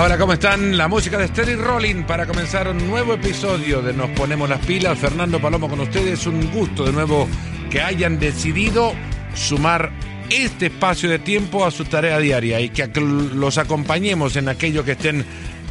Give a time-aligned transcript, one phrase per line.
[0.00, 0.78] Hola, hola, ¿cómo están?
[0.78, 4.98] La música de Steady Rolling para comenzar un nuevo episodio de Nos Ponemos las Pilas.
[4.98, 6.26] Fernando Palomo con ustedes.
[6.26, 7.28] Un gusto de nuevo
[7.70, 8.94] que hayan decidido
[9.34, 9.92] sumar
[10.30, 14.92] este espacio de tiempo a su tarea diaria y que los acompañemos en aquello que
[14.92, 15.22] estén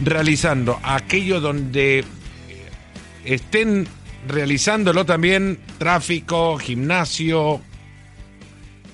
[0.06, 2.06] realizando, aquello donde
[3.26, 3.88] estén
[4.28, 7.62] realizándolo también, tráfico, gimnasio,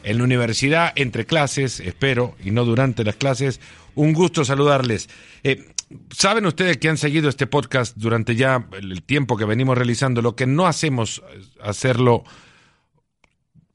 [0.06, 3.60] en la universidad, entre clases, espero, y no durante las clases.
[3.96, 5.10] Un gusto saludarles.
[5.44, 5.66] Eh,
[6.10, 10.36] Saben ustedes que han seguido este podcast durante ya el tiempo que venimos realizando, lo
[10.36, 11.22] que no hacemos
[11.62, 12.24] hacerlo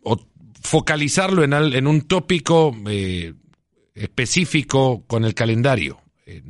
[0.03, 0.19] o
[0.61, 3.35] focalizarlo en, en un tópico eh,
[3.95, 6.01] específico con el calendario.
[6.27, 6.43] Eh,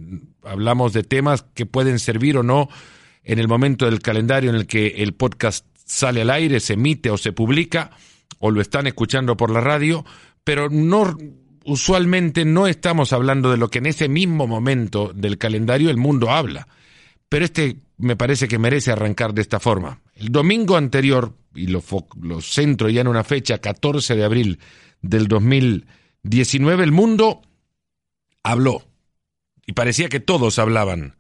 [0.45, 2.69] hablamos de temas que pueden servir o no
[3.23, 7.11] en el momento del calendario en el que el podcast sale al aire, se emite
[7.11, 7.91] o se publica
[8.39, 10.07] o lo están escuchando por la radio,
[10.43, 11.19] pero no
[11.65, 16.31] usualmente no estamos hablando de lo que en ese mismo momento del calendario el mundo
[16.31, 16.69] habla.
[17.29, 20.01] Pero este me parece que merece arrancar de esta forma.
[20.15, 21.83] El domingo anterior, y lo,
[22.21, 24.59] lo centro ya en una fecha, 14 de abril
[25.03, 27.43] del 2019, el mundo
[28.43, 28.83] habló.
[29.67, 31.17] Y parecía que todos hablaban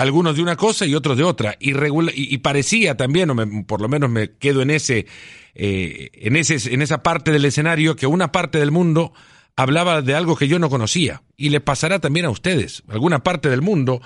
[0.00, 1.56] algunos de una cosa y otros de otra.
[1.60, 1.72] Y,
[2.14, 5.06] y, parecía también, o por lo menos me quedo en ese,
[5.54, 9.12] eh, en ese, en esa parte del escenario, que una parte del mundo
[9.56, 11.22] hablaba de algo que yo no conocía.
[11.36, 12.82] Y le pasará también a ustedes.
[12.88, 14.00] Alguna parte del mundo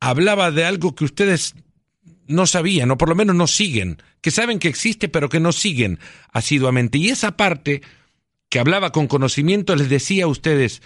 [0.00, 1.54] hablaba de algo que ustedes
[2.26, 5.52] no sabían, o por lo menos no siguen, que saben que existe, pero que no
[5.52, 5.98] siguen
[6.32, 6.98] asiduamente.
[6.98, 7.82] Y esa parte
[8.48, 10.80] que hablaba con conocimiento les decía a ustedes,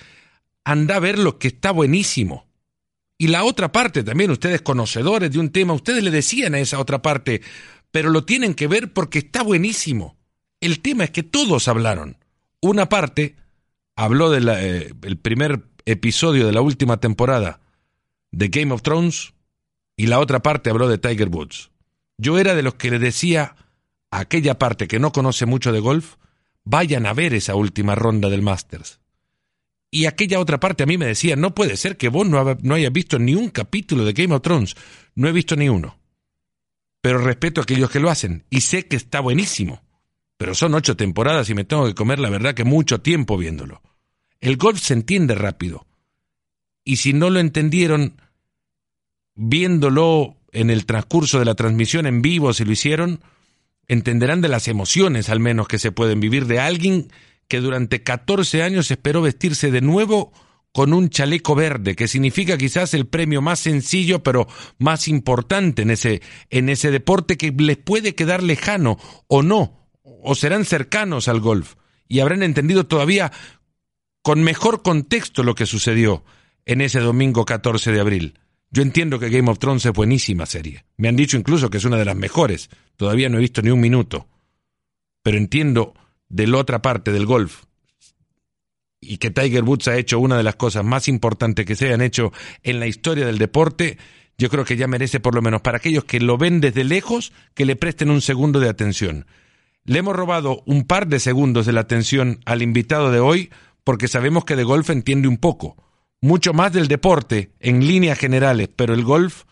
[0.64, 2.46] anda a ver lo que está buenísimo
[3.16, 6.80] y la otra parte también, ustedes conocedores de un tema, ustedes le decían a esa
[6.80, 7.42] otra parte,
[7.90, 10.16] pero lo tienen que ver porque está buenísimo.
[10.60, 12.18] El tema es que todos hablaron.
[12.60, 13.36] Una parte
[13.96, 17.60] habló del eh, primer episodio de la última temporada
[18.30, 19.34] de Game of Thrones
[19.96, 21.70] y la otra parte habló de Tiger Woods.
[22.18, 23.56] Yo era de los que le decía
[24.10, 26.16] a aquella parte que no conoce mucho de golf,
[26.64, 29.00] vayan a ver esa última ronda del Masters.
[29.90, 32.74] Y aquella otra parte a mí me decía, no puede ser que vos no, no
[32.74, 34.74] hayas visto ni un capítulo de Game of Thrones.
[35.14, 35.96] No he visto ni uno.
[37.00, 38.44] Pero respeto a aquellos que lo hacen.
[38.50, 39.83] Y sé que está buenísimo.
[40.44, 43.80] Pero son ocho temporadas y me tengo que comer la verdad que mucho tiempo viéndolo.
[44.42, 45.86] El golf se entiende rápido.
[46.84, 48.20] Y si no lo entendieron
[49.34, 53.20] viéndolo en el transcurso de la transmisión en vivo, si lo hicieron,
[53.88, 57.10] entenderán de las emociones al menos que se pueden vivir de alguien
[57.48, 60.30] que durante 14 años esperó vestirse de nuevo
[60.72, 65.90] con un chaleco verde, que significa quizás el premio más sencillo pero más importante en
[65.90, 69.83] ese, en ese deporte que les puede quedar lejano o no,
[70.24, 71.74] o serán cercanos al golf
[72.08, 73.30] y habrán entendido todavía
[74.22, 76.24] con mejor contexto lo que sucedió
[76.64, 78.38] en ese domingo 14 de abril.
[78.70, 80.84] Yo entiendo que Game of Thrones es buenísima serie.
[80.96, 82.70] Me han dicho incluso que es una de las mejores.
[82.96, 84.26] Todavía no he visto ni un minuto.
[85.22, 85.94] Pero entiendo
[86.28, 87.64] de la otra parte del golf
[89.00, 92.00] y que Tiger Woods ha hecho una de las cosas más importantes que se hayan
[92.00, 92.32] hecho
[92.62, 93.98] en la historia del deporte,
[94.38, 97.32] yo creo que ya merece por lo menos para aquellos que lo ven desde lejos
[97.54, 99.26] que le presten un segundo de atención.
[99.86, 103.50] Le hemos robado un par de segundos de la atención al invitado de hoy
[103.84, 105.76] porque sabemos que de golf entiende un poco,
[106.22, 109.44] mucho más del deporte en líneas generales, pero el golf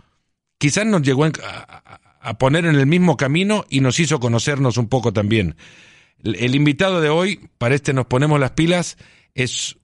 [0.56, 5.12] quizás nos llegó a, poner en el mismo camino y nos hizo conocernos un poco
[5.12, 5.56] también.
[6.22, 8.96] El invitado de hoy, para este nos ponemos las pilas,
[9.34, 9.76] es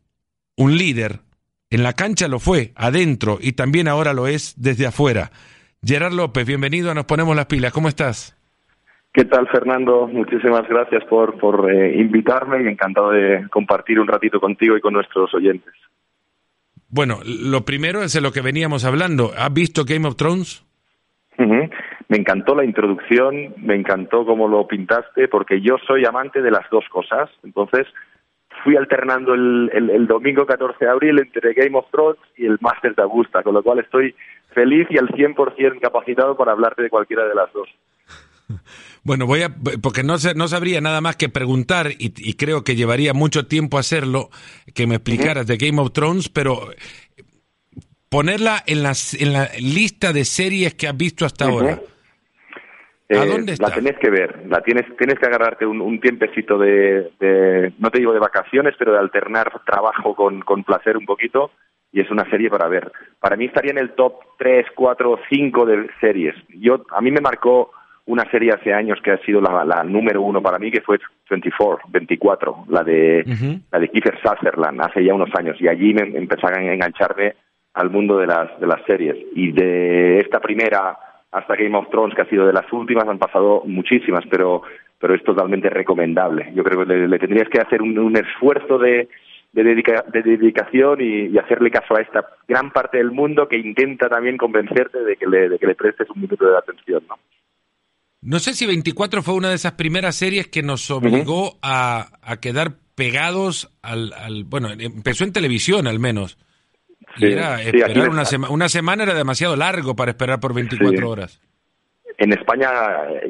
[0.56, 1.20] un líder.
[1.68, 5.30] En la cancha lo fue, adentro, y también ahora lo es desde afuera.
[5.84, 7.72] Gerard López, bienvenido a Nos Ponemos las Pilas.
[7.72, 8.37] ¿Cómo estás?
[9.12, 10.06] ¿Qué tal, Fernando?
[10.06, 14.94] Muchísimas gracias por, por eh, invitarme y encantado de compartir un ratito contigo y con
[14.94, 15.74] nuestros oyentes.
[16.90, 19.32] Bueno, lo primero es de lo que veníamos hablando.
[19.36, 20.64] ¿Has visto Game of Thrones?
[22.08, 26.68] Me encantó la introducción, me encantó cómo lo pintaste, porque yo soy amante de las
[26.70, 27.28] dos cosas.
[27.44, 27.86] Entonces,
[28.64, 32.96] fui alternando el, el, domingo 14 de abril entre Game of Thrones y el Masters
[32.96, 34.14] de Augusta, con lo cual estoy
[34.54, 37.68] feliz y al 100% capacitado para hablarte de cualquiera de las dos.
[39.04, 43.14] Bueno, voy a, porque no, no sabría nada más que preguntar y, creo que llevaría
[43.14, 44.28] mucho tiempo hacerlo,
[44.74, 46.68] que me explicaras de Game of Thrones, pero
[48.10, 51.80] ponerla en, las, en la lista de series que has visto hasta ahora.
[53.10, 53.68] ¿A eh, dónde está?
[53.68, 58.12] La tenés que ver, la tienes, tienes que agarrarte un, tiempecito de, no te digo
[58.12, 61.50] de vacaciones, pero de alternar trabajo con, con placer un poquito
[61.92, 62.92] y es una serie para ver.
[63.18, 66.34] Para mí estaría en el top 3, 4, 5 de series.
[66.50, 67.70] Yo, a mí me marcó
[68.08, 70.98] una serie hace años que ha sido la, la número uno para mí, que fue
[71.30, 73.22] 24, 24, la de,
[73.70, 75.60] la de Kiefer Sutherland, hace ya unos años.
[75.60, 77.34] Y allí me empezaron a engancharme
[77.74, 79.14] al mundo de las, de las series.
[79.34, 80.96] Y de esta primera
[81.30, 84.62] hasta Game of Thrones, que ha sido de las últimas, han pasado muchísimas, pero,
[84.98, 86.50] pero es totalmente recomendable.
[86.54, 89.08] Yo creo que le, tendrías que hacer un, esfuerzo de,
[89.52, 89.64] de,
[90.22, 95.16] dedicación y, hacerle caso a esta gran parte del mundo que intenta también convencerte de
[95.16, 97.18] que le, de que le prestes un minuto de atención, ¿no?
[98.20, 102.38] No sé si 24 fue una de esas primeras series que nos obligó a, a,
[102.38, 106.36] quedar pegados al, al, Bueno, empezó en televisión al menos
[107.20, 111.40] era esperar una, una semana era demasiado largo para esperar por 24 horas.
[112.16, 112.70] En España,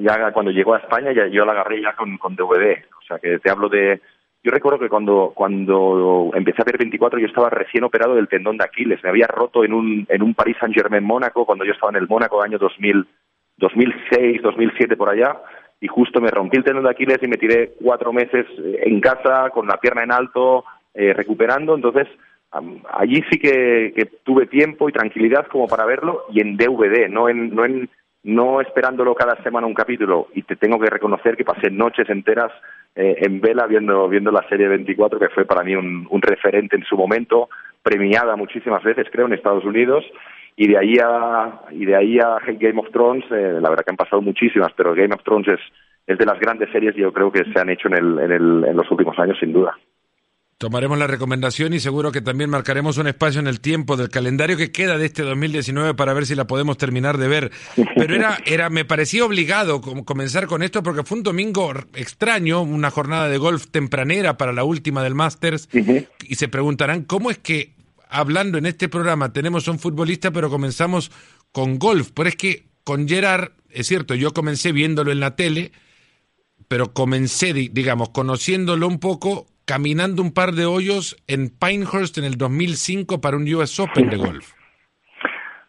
[0.00, 2.84] ya cuando llegó a España, ya, yo la agarré ya con, con DVD.
[2.98, 4.00] O sea, que te hablo de,
[4.42, 8.56] yo recuerdo que cuando, cuando empecé a ver 24 yo estaba recién operado del tendón
[8.56, 9.02] de Aquiles.
[9.02, 12.08] Me había roto en un, en un Paris Saint-Germain Mónaco cuando yo estaba en el
[12.08, 13.06] Mónaco año 2000,
[13.58, 15.36] 2006, 2007 por allá.
[15.80, 18.46] Y justo me rompí el tendón de Aquiles y me tiré cuatro meses
[18.82, 20.64] en casa con la pierna en alto,
[20.94, 21.76] eh, recuperando.
[21.76, 22.08] Entonces,
[22.50, 27.54] allí sí que, tuve tiempo y tranquilidad como para verlo y en DVD, no en,
[27.54, 27.88] no en
[28.24, 32.50] no esperándolo cada semana un capítulo y te tengo que reconocer que pasé noches enteras
[32.96, 36.84] eh, en vela viendo viendo la serie 24 que fue para mí un, referente en
[36.84, 37.48] su momento
[37.82, 40.04] premiada muchísimas veces creo en Estados Unidos
[40.58, 43.92] y de ahí a y de ahí a Game of Thrones eh, la verdad que
[43.92, 45.60] han pasado muchísimas pero Game of Thrones es
[46.06, 48.64] es de las grandes series yo creo que se han hecho en el, en, el,
[48.64, 49.78] en los últimos años sin duda
[50.58, 54.56] Tomaremos la recomendación y seguro que también marcaremos un espacio en el tiempo del calendario
[54.56, 57.52] que queda de este 2019 para ver si la podemos terminar de ver.
[57.94, 62.90] Pero era, era, me parecía obligado comenzar con esto porque fue un domingo extraño, una
[62.90, 65.68] jornada de golf tempranera para la última del Masters.
[65.72, 67.77] Y se preguntarán cómo es que
[68.10, 71.10] hablando en este programa tenemos un futbolista, pero comenzamos
[71.52, 72.10] con golf.
[72.14, 75.72] Pero es que con Gerard, es cierto, yo comencé viéndolo en la tele,
[76.68, 82.36] pero comencé, digamos, conociéndolo un poco caminando un par de hoyos en Pinehurst en el
[82.38, 84.52] 2005 para un US Open de golf.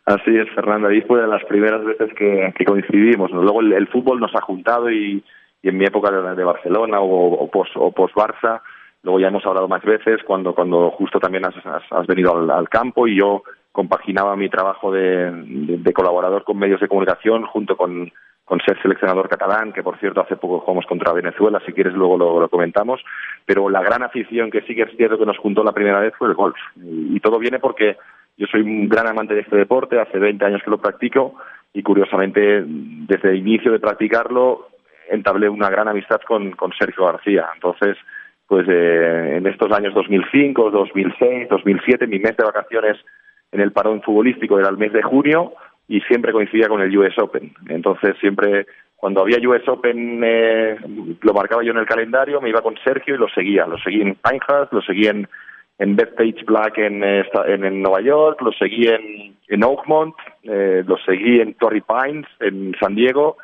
[0.06, 0.88] Así es, Fernando.
[0.88, 3.30] Ahí fue de las primeras veces que, coincidimos.
[3.32, 5.24] Luego el, fútbol nos ha juntado y,
[5.62, 8.62] en mi época de, Barcelona o, o, post, o Barça,
[9.04, 13.18] luego ya hemos hablado más veces cuando, cuando justo también has, venido al, campo y
[13.18, 18.12] yo compaginaba mi trabajo de colaborador con medios de comunicación junto con
[18.50, 22.18] con ser seleccionador catalán, que por cierto hace poco jugamos contra Venezuela, si quieres luego
[22.18, 23.00] lo, comentamos,
[23.46, 26.16] pero la gran afición que sí que es cierto que nos juntó la primera vez
[26.18, 26.58] fue el golf.
[26.76, 27.98] Y, todo viene porque
[28.38, 31.36] yo soy un gran amante de este deporte, hace 20 años que lo practico
[31.74, 34.70] y curiosamente desde el inicio de practicarlo
[35.12, 37.50] entablé una gran amistad con, con Sergio García.
[37.54, 37.98] Entonces,
[38.50, 42.98] pues eh, en estos años 2005, 2006, 2007, mi mes de vacaciones
[43.54, 45.54] en el parón futbolístico era el mes de junio,
[45.90, 47.52] y siempre coincidía con el US Open.
[47.68, 50.78] Entonces siempre cuando había US Open eh,
[51.22, 53.66] lo marcaba yo en el calendario, me iba con Sergio y lo seguía.
[53.66, 55.28] Lo seguí en Pinehurst, lo seguí en,
[55.80, 60.98] en Bethpage Black en, eh, en, Nueva York, lo seguí en, en Oakmont, eh, lo
[60.98, 63.38] seguí en Torrey Pines, en San Diego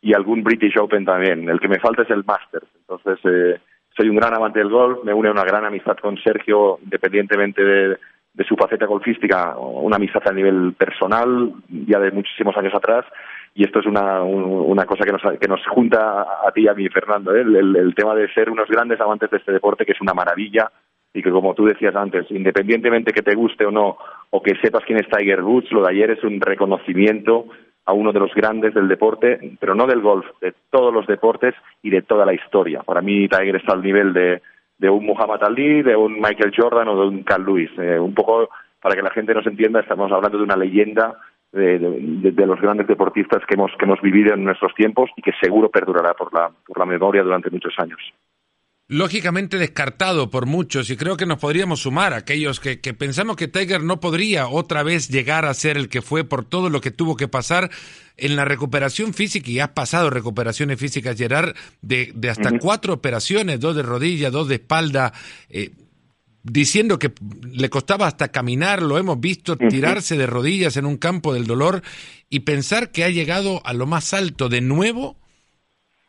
[0.00, 1.48] y algún British Open también.
[1.48, 2.66] El que me falta es el Masters.
[2.80, 3.60] Entonces eh,
[3.96, 7.98] soy un gran amante del golf, me une una gran amistad con Sergio, independientemente de,
[8.46, 13.04] su faceta golfística, una amistad a nivel personal, ya de muchísimos años atrás,
[13.54, 16.74] y esto es una, una cosa que nos, que nos junta a ti y a
[16.74, 17.42] mí, Fernando, ¿eh?
[17.42, 20.68] el, tema de ser unos grandes amantes de este deporte, que es una maravilla,
[21.12, 23.96] y que como tú decías antes, independientemente que te guste o no,
[24.30, 27.46] o que sepas quién es Tiger Woods, lo de ayer es un reconocimiento
[27.86, 31.54] a uno de los grandes del deporte, pero no del golf, de todos los deportes
[31.82, 32.82] y de toda la historia.
[32.82, 34.42] Para mí Tiger está al nivel de,
[34.78, 37.70] de un Muhammad Ali, de un Michael Jordan o de un Carl Lewis.
[37.78, 38.48] Eh, un poco
[38.80, 41.18] para que la gente nos entienda, estamos hablando de una leyenda
[41.52, 45.32] de, de, los grandes deportistas que hemos, que hemos vivido en nuestros tiempos y que
[45.40, 47.98] seguro perdurará por la, por la memoria durante muchos años
[48.86, 53.36] lógicamente descartado por muchos y creo que nos podríamos sumar a aquellos que, que, pensamos
[53.36, 56.82] que Tiger no podría otra vez llegar a ser el que fue por todo lo
[56.82, 57.70] que tuvo que pasar
[58.16, 63.58] en la recuperación física y has pasado recuperaciones físicas, Gerard, de, de hasta cuatro operaciones,
[63.58, 65.12] dos de rodilla, dos de espalda.
[65.48, 65.72] Eh,
[66.44, 67.10] diciendo que
[67.50, 71.82] le costaba hasta caminar, lo hemos visto tirarse de rodillas en un campo del dolor
[72.28, 75.16] y pensar que ha llegado a lo más alto de nuevo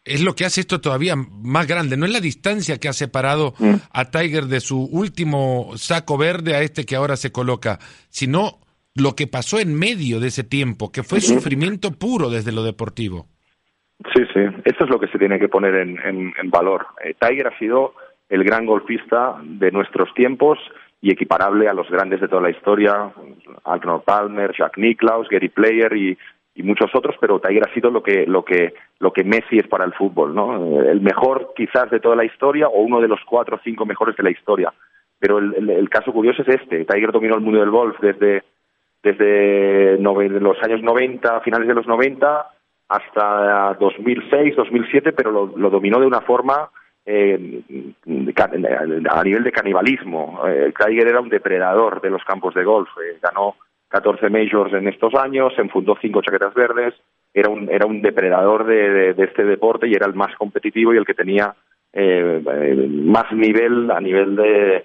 [0.06, 1.98] es lo que hace esto todavía más grande.
[1.98, 3.74] No es la distancia que ha separado mm.
[3.92, 8.60] a Tiger de su último saco verde a este que ahora se coloca, sino
[8.96, 13.28] lo que pasó en medio de ese tiempo, que fue sufrimiento puro desde lo deportivo.
[14.14, 16.86] Sí, sí, esto es lo que se tiene que poner en, en, valor.
[17.04, 17.94] Eh, Tiger ha sido
[18.30, 20.60] el gran golfista de nuestros tiempos
[21.02, 23.12] y equiparable a los grandes de toda la historia,
[23.64, 26.18] Arnold Palmer, Jack Nicklaus, Gary Player y
[26.56, 29.68] y muchos otros, pero Tiger ha sido lo que, lo que, lo que Messi es
[29.68, 30.80] para el fútbol, ¿no?
[30.82, 34.16] El mejor quizás de toda la historia o uno de los cuatro o cinco mejores
[34.16, 34.74] de la historia.
[35.20, 36.86] Pero el, caso curioso es este.
[36.86, 38.44] Tiger dominó el mundo del golf desde,
[39.04, 42.48] desde los años 90, finales de los 90,
[42.88, 46.70] hasta 2006, 2007, pero lo, dominó de una forma
[47.06, 47.62] eh,
[49.10, 50.42] a nivel de canibalismo.
[50.48, 53.56] Eh, Tiger era un depredador de los campos de golf, eh, ganó
[53.96, 56.94] 14 majors en estos años, se enfundó cinco chaquetas verdes,
[57.34, 61.06] era un, era un depredador de, este deporte y era el más competitivo y el
[61.06, 61.56] que tenía
[61.94, 62.42] eh,
[63.06, 64.84] más nivel a nivel de,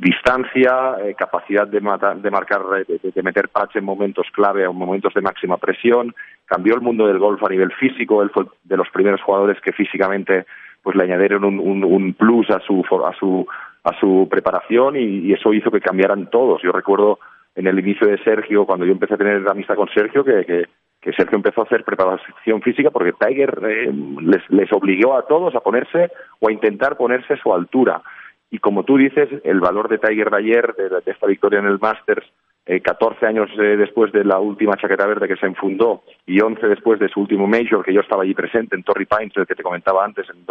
[0.00, 5.56] distancia, capacidad de, de marcar, de, meter patch en momentos clave, en momentos de máxima
[5.58, 6.12] presión.
[6.46, 8.24] Cambió el mundo del golf a nivel físico.
[8.24, 10.46] Él fue de los primeros jugadores que físicamente
[10.82, 13.46] pues le añadieron un, un, un plus a su a su
[13.84, 16.60] a su preparación y, eso hizo que cambiaran todos.
[16.62, 17.18] Yo recuerdo
[17.54, 20.66] en el inicio de Sergio, cuando yo empecé a tener amistad con Sergio, que,
[21.00, 25.54] que, Sergio empezó a hacer preparación física porque Tiger eh, les, les obligó a todos
[25.54, 28.02] a ponerse o a intentar ponerse a su altura.
[28.50, 31.78] Y como tú dices, el valor de Tiger de ayer, de, esta victoria en el
[31.78, 32.26] Masters,
[32.66, 36.66] eh, 14 años eh, después de la última chaqueta verde que se enfundó y 11
[36.68, 39.54] después de su último Major, que yo estaba allí presente en Torrey Pines, el que
[39.54, 40.44] te comentaba antes, en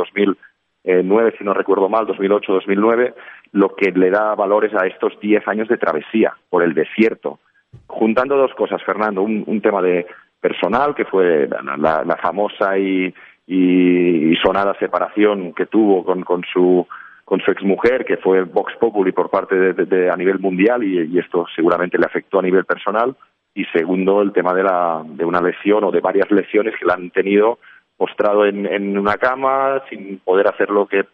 [0.84, 3.14] 2009, si no recuerdo mal, 2008-2009,
[3.54, 7.40] lo que le da valores a estos 10 años de travesía por el desierto.
[7.88, 10.08] Juntando dos cosas, Fernando, un, tema de
[10.40, 13.14] personal, que fue la, famosa y,
[13.46, 16.88] y, sonada separación que tuvo con, con su
[17.30, 21.46] con su exmujer, que fue Vox Populi por parte de, a nivel mundial y, esto
[21.56, 23.16] seguramente le afectó a nivel personal.
[23.54, 26.96] Y segundo, el tema de, la, de una lesión o de varias lesiones que la
[26.96, 27.60] han tenido
[28.00, 31.06] postrado en, en una cama sin poder hacer lo que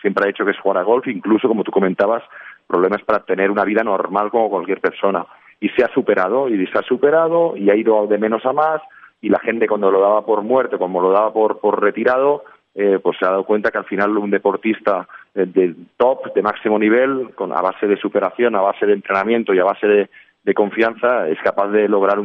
[0.00, 2.22] siempre ha hecho, que es jugar a golf, incluso, como tú comentabas,
[2.68, 5.26] problemas para tener una vida normal como cualquier persona.
[5.58, 8.82] Y se ha superado, y se ha superado, y ha ido de menos a más,
[9.20, 12.44] y la gente cuando lo daba por muerto, como lo daba por, por retirado,
[12.78, 16.78] eh, pues se ha dado cuenta que al final un deportista de, top, de máximo
[16.78, 21.28] nivel, con, a base de superación, a base de entrenamiento y a base de, confianza,
[21.28, 22.20] es capaz de lograr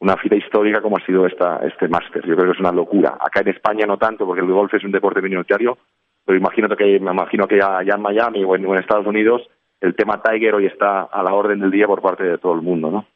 [0.00, 2.26] una fita histórica como ha sido esta, este máster.
[2.26, 3.16] Yo creo que es una locura.
[3.20, 5.78] Acá en España no tanto, porque el golf es un deporte minoritario,
[6.24, 9.42] pero imagino que, me imagino que allá en Miami o en Estados Unidos
[9.80, 12.62] el tema Tiger hoy está a la orden del día por parte de todo el
[12.62, 13.06] mundo, ¿no?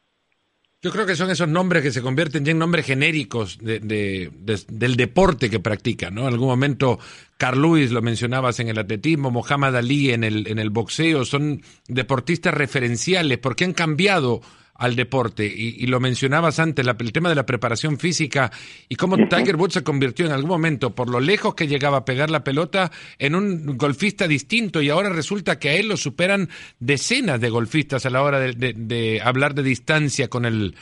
[0.81, 4.31] Yo creo que son esos nombres que se convierten ya en nombres genéricos de,
[4.69, 6.21] del deporte que practican, ¿no?
[6.21, 6.99] En algún momento,
[7.37, 11.61] Carl Lewis, lo mencionabas en el atletismo, Muhammad Ali en el, en el boxeo, son
[11.89, 14.39] deportistas referenciales porque han cambiado
[14.79, 15.45] al deporte.
[15.45, 18.51] Y, lo mencionabas antes, el tema de la preparación física
[18.87, 22.05] y cómo Tiger Woods se convirtió en algún momento, por lo lejos que llegaba a
[22.05, 26.49] pegar la pelota, en un golfista distinto y ahora resulta que a él lo superan
[26.79, 30.75] decenas de golfistas a la hora de, hablar de distancia con, el,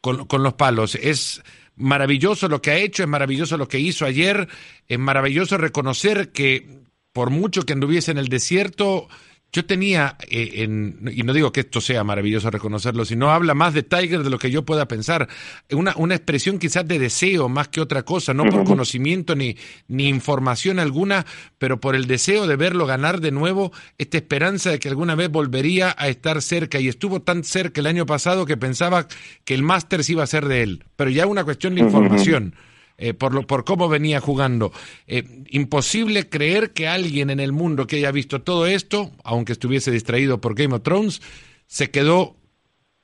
[0.00, 0.96] con, con los palos.
[0.96, 1.40] Es
[1.76, 4.48] maravilloso lo que ha hecho, es maravilloso lo que hizo ayer,
[4.88, 6.66] es maravilloso reconocer que
[7.12, 9.08] por mucho que anduviese en el desierto,
[9.50, 13.72] yo tenía, eh, en, y no digo que esto sea maravilloso reconocerlo, sino habla más
[13.72, 15.28] de Tiger de lo que yo pueda pensar,
[15.72, 19.56] una, una expresión quizás de deseo más que otra cosa, no por conocimiento ni,
[19.88, 21.24] ni información alguna,
[21.56, 25.30] pero por el deseo de verlo ganar de nuevo, esta esperanza de que alguna vez
[25.30, 29.08] volvería a estar cerca, y estuvo tan cerca el año pasado que pensaba
[29.44, 32.54] que el Masters iba a ser de él, pero ya una cuestión de información.
[33.00, 34.72] Eh, por, lo, por cómo venía jugando.
[35.06, 39.92] Eh, imposible creer que alguien en el mundo que haya visto todo esto, aunque estuviese
[39.92, 41.22] distraído por Game of Thrones,
[41.68, 42.36] se quedó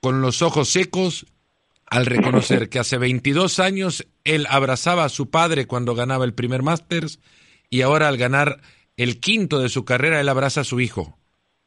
[0.01, 1.27] con los ojos secos
[1.87, 6.63] al reconocer que hace 22 años él abrazaba a su padre cuando ganaba el primer
[6.63, 7.21] Masters
[7.71, 8.61] y ahora al ganar
[8.97, 11.19] el quinto de su carrera él abraza a su hijo.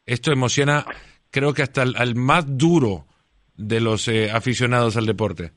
[0.06, 0.86] Esto emociona
[1.32, 3.08] creo que hasta al, más duro
[3.56, 5.54] de los eh, aficionados al deporte.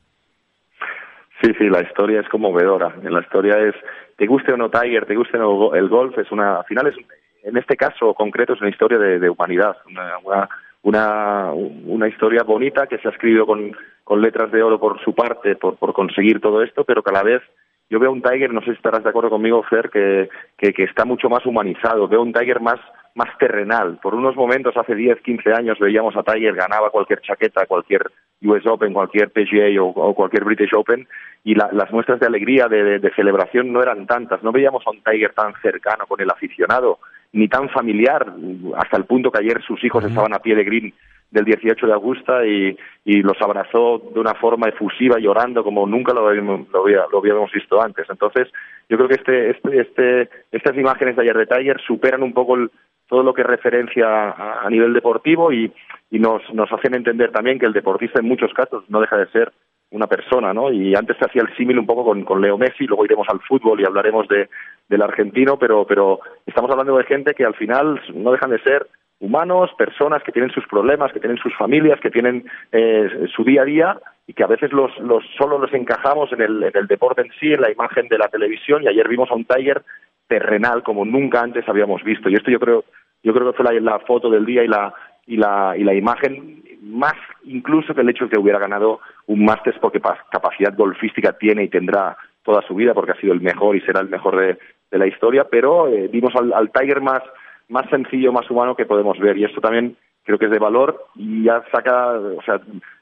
[1.42, 2.94] Sí, sí, la historia es conmovedora.
[3.02, 3.74] La historia es,
[4.16, 6.88] te guste o no Tiger, te guste o no el golf, es una, al final
[6.88, 6.96] es,
[7.42, 10.48] en este caso concreto es una historia de, humanidad, una,
[10.82, 13.72] una, una, historia bonita que se ha escrito con,
[14.04, 17.14] con letras de oro por su parte, por, por conseguir todo esto, pero que a
[17.14, 17.42] la vez
[17.90, 20.84] yo veo un Tiger, no sé si estarás de acuerdo conmigo, Fer, que, que, que
[20.84, 22.80] está mucho más humanizado, veo un Tiger más
[23.14, 23.98] más terrenal.
[24.02, 28.10] Por unos momentos, hace 10, 15 años, veíamos a Tiger, ganaba cualquier chaqueta, cualquier
[28.42, 31.06] US Open, cualquier PGA o, cualquier British Open,
[31.44, 34.42] y las muestras de alegría, de, celebración no eran tantas.
[34.42, 36.98] No veíamos a un Tiger tan cercano con el aficionado,
[37.32, 38.32] ni tan familiar,
[38.76, 40.94] hasta el punto que ayer sus hijos estaban a pie de green
[41.30, 46.12] del 18 de agosto y, y, los abrazó de una forma efusiva, llorando como nunca
[46.12, 48.06] lo habíamos, lo, habíamos visto antes.
[48.10, 48.48] Entonces,
[48.88, 52.56] yo creo que este, este, este, estas imágenes de ayer de Tiger superan un poco
[52.56, 52.70] el,
[53.10, 55.72] todo lo que referencia a, nivel deportivo y,
[56.12, 59.52] nos, nos hacen entender también que el deportista en muchos casos no deja de ser
[59.90, 60.72] una persona, ¿no?
[60.72, 63.40] Y antes se hacía el símil un poco con, con, Leo Messi, luego iremos al
[63.40, 64.48] fútbol y hablaremos de,
[64.88, 68.86] del argentino, pero, pero estamos hablando de gente que al final no dejan de ser
[69.20, 73.62] humanos, personas que tienen sus problemas, que tienen sus familias, que tienen eh, su día
[73.62, 76.86] a día y que a veces los, los solo los encajamos en el, en el
[76.86, 79.82] deporte en sí, en la imagen de la televisión y ayer vimos a un Tiger
[80.26, 82.28] terrenal como nunca antes habíamos visto.
[82.28, 82.84] Y esto yo creo
[83.22, 84.94] yo creo que fue la, la foto del día y la
[85.26, 89.44] y la y la imagen más incluso que el hecho de que hubiera ganado un
[89.44, 93.76] Masters porque capacidad golfística tiene y tendrá toda su vida porque ha sido el mejor
[93.76, 94.58] y será el mejor de,
[94.90, 97.22] de la historia, pero eh, vimos al, al, Tiger más,
[97.70, 101.06] más sencillo, más humano que podemos ver y esto también creo que es de valor
[101.14, 102.60] y ya saca, o sea,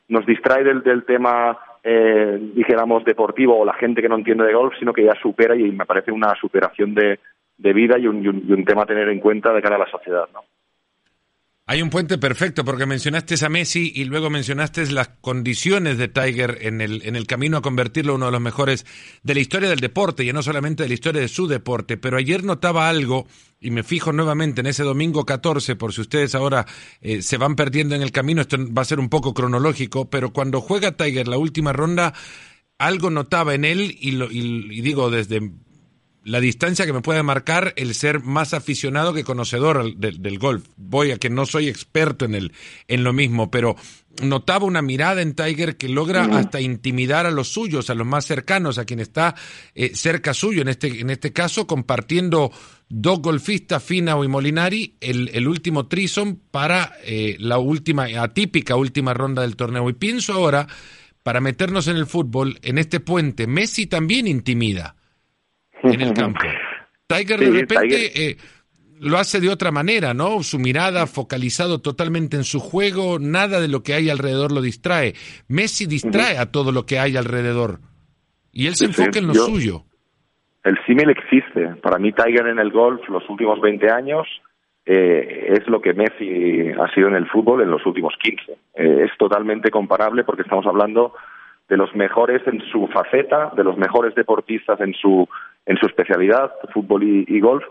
[0.09, 4.55] nos distrae del, del tema, eh, dijéramos, deportivo o la gente que no entiende de
[4.55, 7.19] golf, sino que ya supera y me parece una superación de,
[7.57, 9.81] de vida y un, un, y un tema a tener en cuenta de cara a
[9.81, 10.45] la sociedad, ¿no?
[11.71, 16.57] Hay un puente perfecto porque mencionaste a Messi y luego mencionaste las condiciones de Tiger
[16.63, 18.87] en el, en el camino a convertirlo en uno de los mejores
[19.23, 21.99] de la historia del deporte, y no solamente de la historia de su deporte.
[21.99, 23.27] Pero ayer notaba algo,
[23.61, 26.65] y me fijo nuevamente en ese domingo 14, por si ustedes ahora
[27.03, 30.33] eh, se van perdiendo en el camino, esto va a ser un poco cronológico, pero
[30.33, 32.15] cuando juega Tiger la última ronda,
[32.79, 35.53] algo notaba en él, y, lo, y digo desde
[36.25, 40.67] la distancia que me puede marcar el ser más aficionado que conocedor del, golf.
[40.77, 42.53] Voy a que no soy experto en, el,
[42.87, 43.77] en lo mismo, pero
[44.23, 48.27] notaba una mirada en Tiger que logra hasta intimidar a los suyos, a los más
[48.27, 49.35] cercanos, a quien está
[49.75, 52.51] eh, cerca suyo, en este, en este caso compartiendo
[52.89, 59.15] dos golfistas, Finau y Molinari, el, el último trison para eh, la última, atípica última
[59.15, 59.89] ronda del torneo.
[59.89, 60.67] Y pienso ahora,
[61.23, 64.98] para meternos en el fútbol, en este puente, Messi también intimida
[65.83, 66.41] en el campo.
[67.07, 68.37] Tiger de repente eh,
[69.01, 70.43] lo hace de otra manera, ¿no?
[70.43, 75.15] Su mirada focalizado totalmente en su juego, nada de lo que hay alrededor lo distrae.
[75.49, 77.81] Messi distrae a todo lo que hay alrededor
[78.53, 79.85] y él se enfoca en lo suyo.
[80.65, 81.77] El símil existe.
[81.81, 84.27] Para mí Tiger en el golf los últimos 20 años
[84.85, 88.53] eh, es lo que Messi ha sido en el fútbol en los últimos 15.
[88.75, 91.15] Eh, es totalmente comparable porque estamos hablando
[91.69, 95.29] de los mejores en su faceta, de los mejores deportistas en su
[95.69, 97.63] en su especialidad, fútbol y, golf,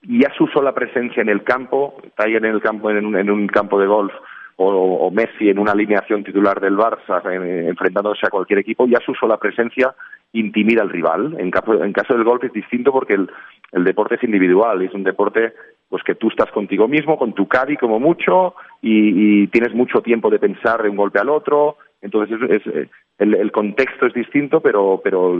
[0.00, 3.30] y ya su sola presencia en el campo, Tiger en el campo en un, en
[3.30, 4.12] un campo de golf
[4.56, 7.20] o, Messi en una alineación titular del Barça
[7.68, 9.94] enfrentándose a cualquier equipo, ya su sola presencia
[10.32, 11.36] intimida al rival.
[11.38, 13.28] En, caso, en caso del golf es distinto porque el,
[13.72, 15.52] el deporte es individual, es un deporte
[15.88, 20.30] pues que tú estás contigo mismo, con tu caddy como mucho, y, tienes mucho tiempo
[20.30, 22.88] de pensar de un golpe al otro, entonces es, es,
[23.22, 25.34] el, contexto es distinto, pero, pero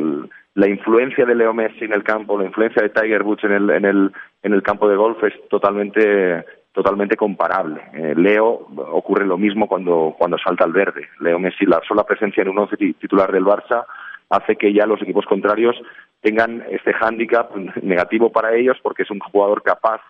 [0.54, 3.70] la influencia de Leo Messi en el campo, la influencia de Tiger Woods en el,
[3.70, 7.82] en el, en el campo de golf es totalmente totalmente comparable.
[7.92, 11.06] Eh, Leo ocurre lo mismo cuando, cuando salta al verde.
[11.20, 13.84] Leo Messi, la sola presencia en un once titular del Barça
[14.30, 15.76] hace que ya los equipos contrarios
[16.22, 20.00] tengan este hándicap negativo para ellos porque es un jugador capaz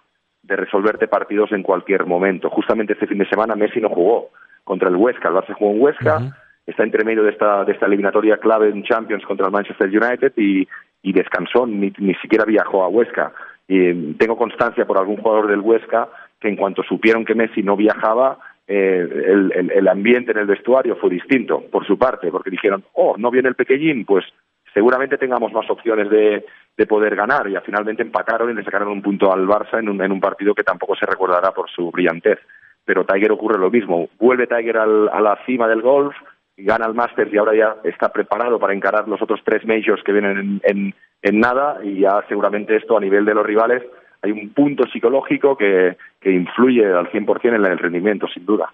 [0.43, 2.49] de resolverte partidos en cualquier momento.
[2.51, 4.31] Justamente este fin de semana Messi no jugó
[4.63, 6.21] contra el Huesca, el Barça jugó en Huesca,
[6.73, 10.33] está entre medio de esta, de esta eliminatoria clave en Champions contra el Manchester United
[10.37, 10.67] y,
[11.03, 13.33] y descansó, ni, ni siquiera viajó a Huesca.
[13.69, 16.09] Y, eh, tengo constancia por algún jugador del Huesca
[16.41, 20.47] que en cuanto supieron que Messi no viajaba, eh, el, el, el, ambiente en el
[20.47, 24.25] vestuario fue distinto por su parte, porque dijeron, oh, no viene el pequeñín, pues
[24.75, 26.45] seguramente tengamos más opciones de,
[26.77, 27.49] de poder ganar.
[27.49, 30.55] Y finalmente empataron y le sacaron un punto al Barça en un, en un partido
[30.55, 32.39] que tampoco se recordará por su brillantez.
[32.85, 34.09] Pero Tiger ocurre lo mismo.
[34.19, 36.15] Vuelve Tiger al, a la cima del golf,
[36.57, 40.13] gana el Masters y ahora ya está preparado para encarar los otros tres majors que
[40.13, 41.79] vienen en, en, nada.
[41.83, 43.83] Y ya seguramente esto a nivel de los rivales
[44.23, 48.73] hay un punto psicológico que, que influye al 100% en el rendimiento, sin duda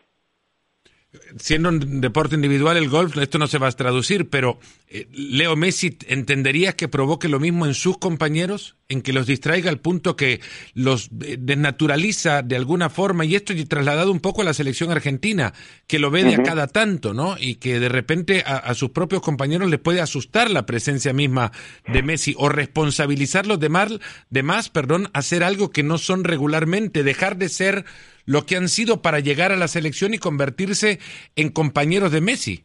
[1.38, 5.56] siendo un deporte individual el golf, esto no se va a traducir, pero eh, Leo
[5.56, 8.76] Messi, ¿entenderías que provoque lo mismo en sus compañeros?
[8.88, 10.40] En que los distraiga al punto que
[10.74, 15.52] los eh, desnaturaliza de alguna forma, y esto trasladado un poco a la selección argentina,
[15.86, 17.36] que lo ve de a cada tanto, ¿no?
[17.38, 21.52] Y que de repente a, a, sus propios compañeros les puede asustar la presencia misma
[21.86, 24.00] de Messi, o responsabilizarlos de, mal,
[24.30, 27.84] de más, perdón, hacer algo que no son regularmente, dejar de ser
[28.28, 30.98] lo que han sido para llegar a la selección y convertirse
[31.34, 32.64] en compañeros de Messi.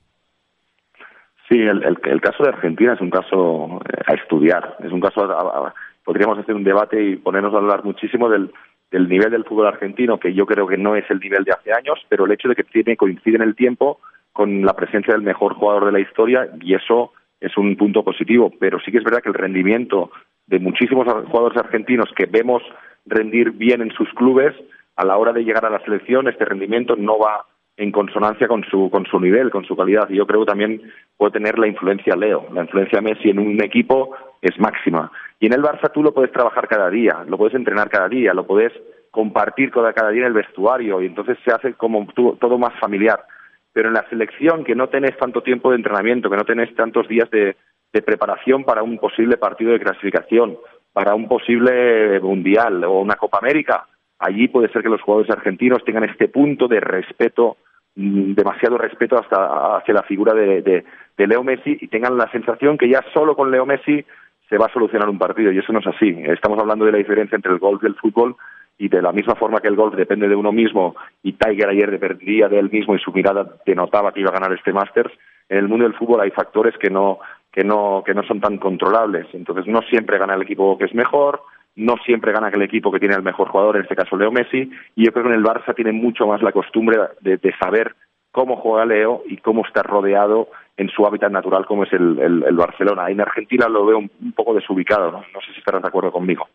[1.47, 5.67] Sí, el, caso de Argentina es un caso eh, a estudiar, es un caso, a,
[5.67, 5.73] a,
[6.03, 8.51] podríamos hacer un debate y ponernos a hablar muchísimo del,
[8.91, 11.71] del nivel del fútbol argentino, que yo creo que no es el nivel de hace
[11.71, 13.99] años, pero el hecho de que tiene coincide en el tiempo
[14.33, 18.51] con la presencia del mejor jugador de la historia y eso es un punto positivo,
[18.59, 20.11] pero sí que es verdad que el rendimiento
[20.47, 22.63] de muchísimos jugadores argentinos que vemos
[23.05, 24.53] rendir bien en sus clubes
[24.95, 28.63] a la hora de llegar a la selección este rendimiento no va en consonancia con
[28.65, 30.09] su con su nivel, con su calidad.
[30.09, 30.81] Y yo creo que también
[31.17, 32.47] puede tener la influencia Leo.
[32.53, 35.11] La influencia Messi en un equipo es máxima.
[35.39, 38.33] Y en el Barça tú lo puedes trabajar cada día, lo puedes entrenar cada día,
[38.33, 38.71] lo puedes
[39.11, 43.23] compartir cada día en el vestuario y entonces se hace como todo más familiar.
[43.71, 47.07] Pero en la selección, que no tenés tanto tiempo de entrenamiento, que no tenés tantos
[47.07, 47.55] días de,
[47.91, 50.57] de preparación para un posible partido de clasificación,
[50.93, 53.85] para un posible mundial o una Copa América,
[54.19, 57.57] allí puede ser que los jugadores argentinos tengan este punto de respeto,
[57.95, 60.83] mm, demasiado respeto hasta hacia la figura de, de,
[61.17, 64.03] de Leo Messi y tengan la sensación que ya solo con Leo Messi
[64.49, 66.15] se va a solucionar un partido y eso no es así.
[66.25, 68.35] Estamos hablando de la diferencia entre el golf y el fútbol
[68.77, 71.91] y de la misma forma que el golf depende de uno mismo y Tiger ayer
[71.91, 75.13] dependía de él mismo y su mirada denotaba que iba a ganar este Masters,
[75.49, 77.19] en el mundo del fútbol hay factores que no
[77.51, 79.27] que no que no son tan controlables.
[79.33, 81.41] Entonces no siempre gana el equipo que es mejor,
[81.75, 84.69] no siempre gana el equipo que tiene el mejor jugador, en este caso Leo Messi,
[84.95, 87.95] y yo creo que en el Barça tiene mucho más la costumbre de, de saber
[88.31, 92.55] cómo juega Leo y cómo está rodeado en su hábitat natural como es el, el,
[92.55, 93.09] Barcelona.
[93.09, 95.19] En Argentina lo veo un, un poco desubicado, ¿no?
[95.33, 96.47] No sé si estarás de acuerdo conmigo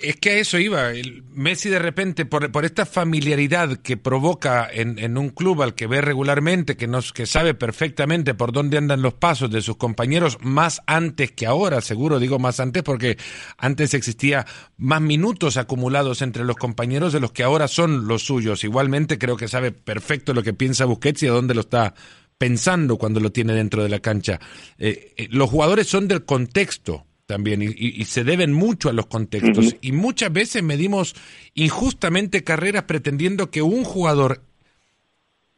[0.00, 0.90] es que a eso iba.
[1.32, 5.86] Messi de repente, por, por esta familiaridad que provoca en, en, un club al que
[5.86, 10.38] ve regularmente, que, nos, que sabe perfectamente por dónde andan los pasos de sus compañeros,
[10.40, 13.18] más antes que ahora, seguro digo más antes, porque
[13.58, 18.64] antes existía más minutos acumulados entre los compañeros de los que ahora son los suyos.
[18.64, 21.94] Igualmente creo que sabe perfecto lo que piensa Busquets y a dónde lo está
[22.38, 24.40] pensando cuando lo tiene dentro de la cancha.
[24.78, 29.76] Eh, eh, los jugadores son del contexto también y, se deben mucho a los contextos
[29.80, 31.14] y muchas veces medimos
[31.54, 34.42] injustamente carreras pretendiendo que un jugador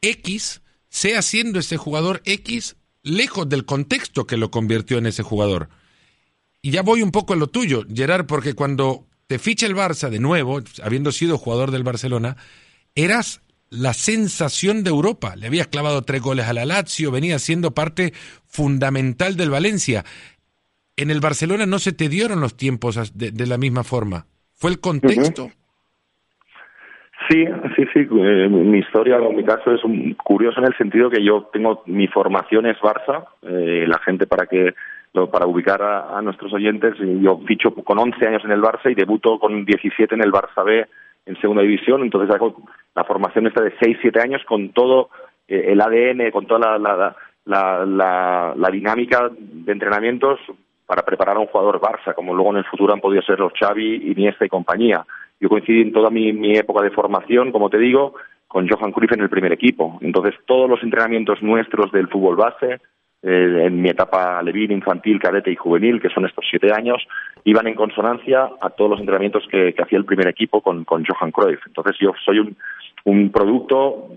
[0.01, 5.69] X sea siendo ese jugador X lejos del contexto que lo convirtió en ese jugador.
[6.61, 10.09] Y ya voy un poco a lo tuyo, Gerard, porque cuando te ficha el Barça
[10.09, 12.37] de nuevo, habiendo sido jugador del Barcelona,
[12.95, 15.35] eras la sensación de Europa.
[15.35, 18.13] Le habías clavado tres goles a la Lazio, venía siendo parte
[18.45, 20.05] fundamental del Valencia
[20.97, 24.25] en el Barcelona no se te dieron los tiempos de, la misma forma.
[24.53, 25.49] ¿Fue el contexto?
[27.29, 27.99] Sí, sí, sí.
[27.99, 31.83] Eh, mi historia, en mi caso, es un, curioso en el sentido que yo tengo
[31.85, 33.25] mi formación es Barça.
[33.43, 34.73] Eh, la gente para que
[35.31, 39.39] para ubicar a, nuestros oyentes, yo ficho con 11 años en el Barça y debuto
[39.39, 40.85] con 17 en el Barça B
[41.25, 42.03] en segunda división.
[42.03, 42.55] Entonces hago
[42.93, 45.09] la formación esta de 6, 7 años con todo
[45.47, 50.39] eh, el ADN, con toda la, la, la dinámica de entrenamientos
[50.87, 53.51] para preparar a un jugador Barça, como luego en el futuro han podido ser los
[53.53, 55.05] Xavi, Iniesta y compañía.
[55.39, 58.15] Yo coincidí en toda mi, época de formación, como te digo,
[58.47, 59.99] con Johan Cruyff en el primer equipo.
[60.01, 62.79] Entonces, todos los entrenamientos nuestros del fútbol base,
[63.21, 67.05] eh, en mi etapa levín, infantil, cadete y juvenil, que son estos siete años,
[67.43, 71.59] iban en consonancia a todos los entrenamientos que, hacía el primer equipo con, Johan Cruyff.
[71.67, 72.55] Entonces, yo soy un,
[73.03, 74.07] un producto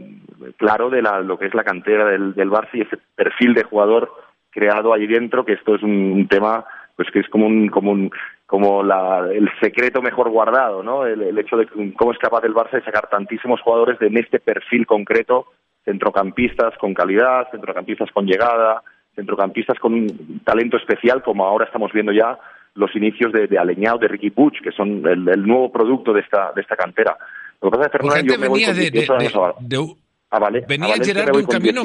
[0.57, 4.11] claro de la, lo que es la cantera del Barça y ese perfil de jugador
[4.51, 6.65] creado ahí dentro, que esto es un, tema
[6.97, 8.11] pues que es como un, como un,
[8.47, 11.07] como la, el secreto mejor guardado, ¿no?
[11.07, 14.39] El, hecho de cómo es capaz el Barça de sacar tantísimos jugadores de en este
[14.39, 15.47] perfil concreto,
[15.85, 18.83] centrocampistas con calidad, centrocampistas con llegada,
[19.15, 22.39] centrocampistas con un talento especial, como ahora estamos viendo ya
[22.75, 26.53] los inicios de, de Aleñao, de Ricky Puig, que son el, nuevo producto de esta,
[26.55, 27.17] de esta cantera.
[27.61, 29.87] Lo que pasa es que yo me voy con de, de,
[30.31, 31.83] a, vale, venía a Gerardo un camino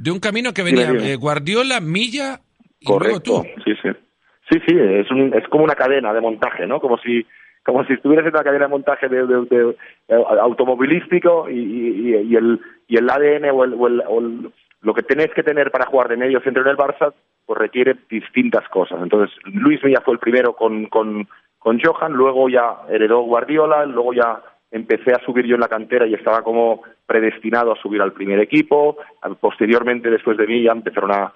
[0.00, 2.40] de un camino que venía eh, Guardiola, Milla
[2.80, 3.42] y luego tú.
[3.64, 3.90] Sí, sí.
[4.50, 6.80] Sí, sí, es, un, es como una cadena de montaje, ¿no?
[6.80, 7.24] Como si
[7.64, 9.76] como si estuvieras en una cadena de montaje de, de,
[10.08, 12.58] eh, automovilístico y, y, y, el,
[12.88, 16.16] y el ADN o, el, o, el, lo que tenés que tener para jugar de
[16.16, 17.12] medio centro en el Barça
[17.44, 18.98] pues requiere distintas cosas.
[19.02, 24.14] Entonces, Luis Milla fue el primero con, con, con Johan, luego ya heredó Guardiola, luego
[24.14, 28.12] ya empecé a subir yo en la cantera y estaba como predestinado a subir al
[28.12, 28.96] primer equipo.
[29.40, 31.32] Posteriormente, después de mí, ya empezaron a,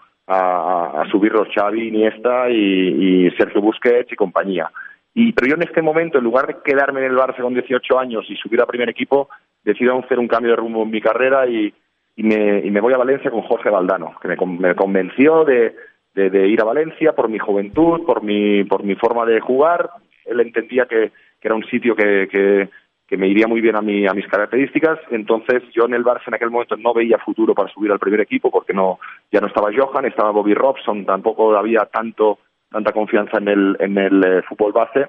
[1.10, 4.70] subir los Xavi, Iniesta y, Sergio Busquets y compañía.
[5.12, 7.98] Y, pero yo en este momento, en lugar de quedarme en el Barça con 18
[7.98, 9.28] años y subir al primer equipo,
[9.62, 11.72] decido hacer un cambio de rumbo en mi carrera y,
[12.16, 15.74] me, y me voy a Valencia con Jorge Valdano, que me, me convenció de,
[16.16, 19.90] ir a Valencia por mi juventud, por mi, por mi forma de jugar.
[20.24, 22.68] Él entendía que, que era un sitio que, que,
[23.06, 24.98] que me iría muy bien a, mi, a mis características.
[25.10, 28.20] Entonces yo en el Barça en aquel momento no veía futuro para subir al primer
[28.20, 28.98] equipo porque no
[29.30, 32.38] ya no estaba Johan, estaba Bobby Robson, tampoco había tanto
[32.70, 35.08] tanta confianza en el, en el eh, fútbol base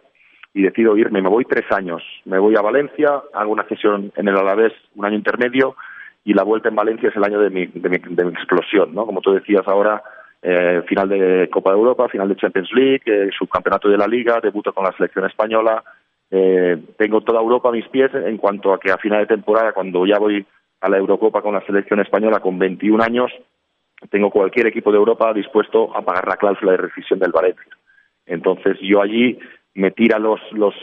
[0.54, 1.22] y decido irme.
[1.22, 2.04] Me voy tres años.
[2.26, 5.76] Me voy a Valencia, hago una sesión en el Alavés, un año intermedio,
[6.24, 8.94] y la vuelta en Valencia es el año de mi, de mi, de mi explosión,
[8.94, 9.06] ¿no?
[9.06, 10.02] Como tú decías ahora,
[10.42, 14.40] eh, final de Copa de Europa, final de Champions League, eh, subcampeonato de la Liga,
[14.42, 15.84] debuto con la selección española,
[16.32, 19.74] eh, tengo toda Europa a mis pies en cuanto a que a final de temporada,
[19.74, 20.46] cuando ya voy
[20.82, 23.32] a la Eurocopa con la selección española con 21 años,
[24.10, 27.72] tengo cualquier equipo de Europa dispuesto a pagar la cláusula de rescisión del Valencia.
[28.26, 29.40] Entonces yo allí
[29.76, 30.74] me tira los, los,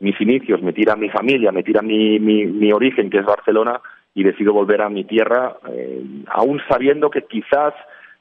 [0.00, 3.80] mis inicios, me tira mi familia, me tira mi, mi, mi origen, que es Barcelona,
[4.14, 7.72] y decido volver a mi tierra, eh, aún sabiendo que quizás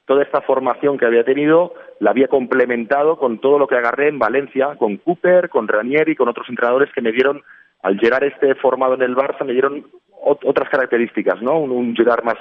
[0.08, 4.18] toda esta formación que había tenido la había complementado con todo lo que agarré en
[4.18, 7.44] Valencia, con Cooper, con Ranieri, con otros entrenadores que me dieron,
[7.84, 9.86] al llegar este formado en el Barça, me dieron
[10.24, 11.60] otras características, ¿no?
[11.60, 12.38] Un, un llegar más,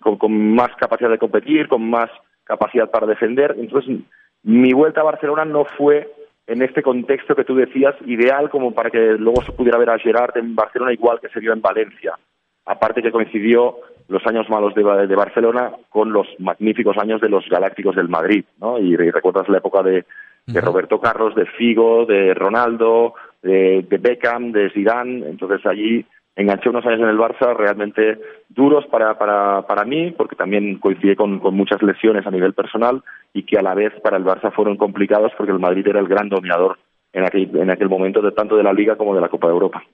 [0.00, 0.18] con,
[0.54, 2.10] más capacidad de competir, con más
[2.44, 3.54] capacidad para defender.
[3.58, 3.98] Entonces,
[4.42, 6.10] mi vuelta a Barcelona no fue
[6.46, 9.98] en este contexto que tú decías, ideal como para que luego se pudiera ver a
[9.98, 12.18] Gerard en Barcelona igual que se vio en Valencia.
[12.64, 13.76] Aparte que coincidió
[14.10, 18.78] los años malos de, Barcelona con los magníficos años de los Galácticos del Madrid, ¿no?
[18.78, 20.04] Y, recuerdas la época de,
[20.46, 25.28] Roberto Carlos, de Figo, de Ronaldo, de, de Beckham, de Zidane.
[25.28, 28.18] Entonces allí enganché unos años en el Barça realmente
[28.48, 33.02] duros para, para, para mí, porque también coincidí con, con, muchas lesiones a nivel personal
[33.32, 36.08] y que a la vez para el Barça fueron complicados porque el Madrid era el
[36.08, 36.78] gran dominador
[37.12, 39.52] en aquel, en aquel momento de tanto de la Liga como de la Copa de
[39.52, 39.84] Europa.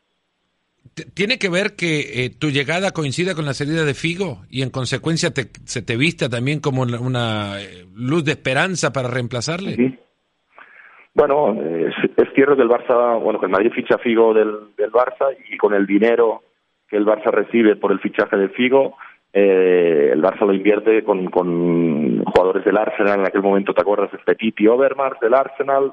[1.14, 4.70] ¿Tiene que ver que eh, tu llegada coincida con la salida de Figo y en
[4.70, 9.98] consecuencia te, se te vista también como una eh, luz de esperanza para reemplazarle?
[11.14, 11.94] Bueno, es,
[12.34, 15.74] cierto que el Barça, bueno, que el Madrid ficha Figo del, del Barça y con
[15.74, 16.42] el dinero
[16.88, 18.96] que el Barça recibe por el fichaje de Figo,
[19.34, 24.08] eh, el Barça lo invierte con, con jugadores del Arsenal, en aquel momento, ¿te acuerdas?
[24.14, 25.92] Este Titi Overmars del Arsenal,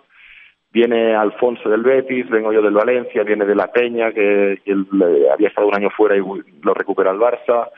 [0.74, 4.88] viene Alfonso del Betis, vengo yo del Valencia, viene de La Peña, que, él,
[5.32, 6.22] había estado un año fuera y
[6.62, 7.70] lo recupera el Barça.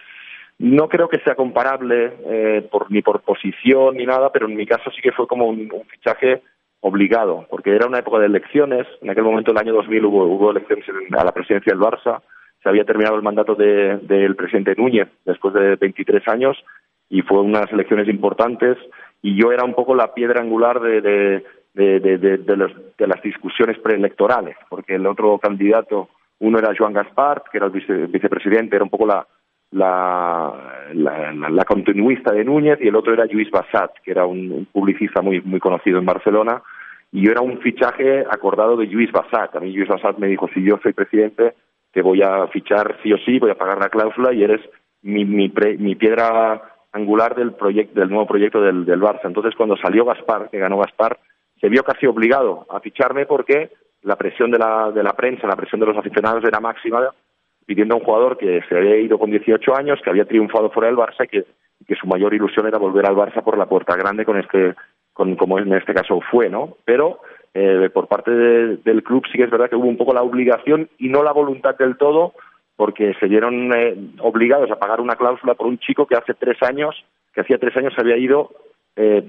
[0.57, 4.65] No creo que sea comparable eh, por, ni por posición ni nada, pero en mi
[4.65, 6.41] caso sí que fue como un fichaje
[6.79, 10.51] obligado, porque era una época de elecciones, en aquel momento, el año 2000, hubo, hubo
[10.51, 10.85] elecciones
[11.17, 12.21] a la presidencia del Barça,
[12.61, 16.57] se había terminado el mandato del presidente Núñez después de 23 años
[17.09, 18.77] y fue unas elecciones importantes.
[19.21, 21.43] Y yo era un poco la piedra angular de, de,
[21.75, 26.09] de, de las discusiones preelectorales, porque el otro candidato,
[26.39, 29.27] uno era Joan Gaspar, que era el vicepresidente, era un poco la,
[29.71, 30.53] la,
[30.93, 35.41] la, continuista de Núñez y el otro era Luis Bassat, que era un, publicista muy,
[35.41, 36.61] muy conocido en Barcelona.
[37.11, 39.55] Y yo era un fichaje acordado de Luis Bassat.
[39.55, 41.55] A mí Luis Bassat me dijo, si yo soy presidente,
[41.91, 44.61] te voy a fichar sí o sí, voy a pagar la cláusula y eres
[45.01, 46.61] mi, mi, mi piedra
[46.91, 47.55] angular del,
[47.93, 49.25] del nuevo proyecto del, del Barça.
[49.25, 51.19] Entonces, cuando salió Gaspar, que ganó Gaspar,
[51.59, 53.71] se vio casi obligado a ficharme porque
[54.03, 57.09] la presión de la, de la prensa, la presión de los aficionados era máxima
[57.65, 60.87] pidiendo a un jugador que se había ido con 18 años, que había triunfado fuera
[60.87, 61.45] del Barça y que,
[61.87, 64.75] que su mayor ilusión era volver al Barça por la puerta grande con este,
[65.13, 66.77] con, como en este caso fue, ¿no?
[66.85, 67.19] Pero
[67.53, 70.89] eh, por parte del club sí que es verdad que hubo un poco la obligación
[70.99, 72.33] y no la voluntad del todo,
[72.75, 76.61] porque se vieron eh, obligados a pagar una cláusula por un chico que hace tres
[76.61, 78.51] años, que hacía tres años se había ido
[78.95, 79.23] eh,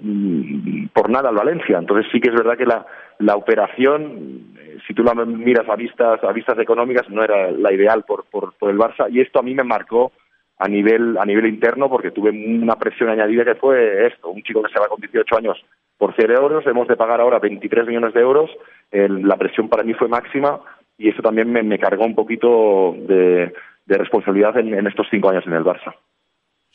[0.93, 1.79] por nada al Valencia.
[1.79, 2.87] Entonces sí que es verdad que la,
[3.19, 4.55] la operación
[4.87, 8.55] si tú la miras a vistas, a vistas económicas, no era la ideal por, por,
[8.71, 10.13] el Barça y esto a mí me marcó
[10.59, 14.63] a nivel, a nivel interno porque tuve una presión añadida que fue esto, un chico
[14.63, 15.63] que se va con 18 años
[15.99, 18.51] por 0 euros, hemos de pagar ahora 23 millones de euros,
[18.91, 20.61] la presión para mí fue máxima
[20.99, 23.53] y eso también me, me cargó un poquito de,
[23.87, 25.95] de responsabilidad en estos cinco años en el Barça.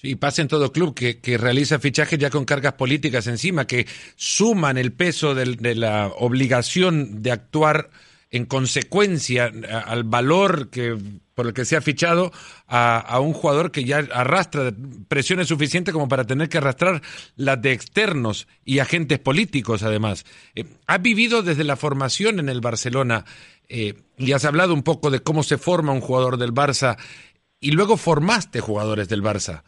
[0.02, 3.86] Sí, pasa en todo club que, que, realiza fichajes ya con cargas políticas encima, que
[4.16, 7.92] suman el peso de, la obligación de actuar
[8.32, 9.52] en consecuencia
[9.86, 10.98] al valor que
[11.36, 12.32] por el que se ha fichado
[12.68, 14.74] a, un jugador que ya arrastra
[15.08, 17.04] presiones suficientes como para tener que arrastrar
[17.36, 20.26] las de externos y agentes políticos además.
[20.56, 23.24] Eh, has vivido desde la formación en el Barcelona
[23.70, 26.98] eh, y has hablado un poco de cómo se forma un jugador del Barça
[27.60, 29.62] y luego formaste jugadores del Barça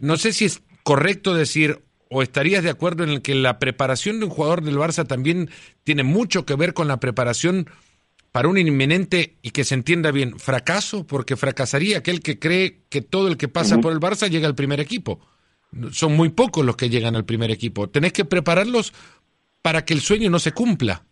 [0.00, 1.80] no sé si es correcto decir
[2.10, 5.48] o estarías de acuerdo en el que la preparación de un jugador del Barça también
[5.82, 7.66] tiene mucho que ver con la preparación
[8.30, 13.00] para un inminente y que se entienda bien fracaso, porque fracasaría aquel que cree que
[13.00, 15.20] todo el que pasa por el Barça llega al primer equipo.
[15.90, 17.88] Son muy pocos los que llegan al primer equipo.
[17.88, 18.92] Tenés que prepararlos
[19.62, 21.02] para que el sueño no se cumpla.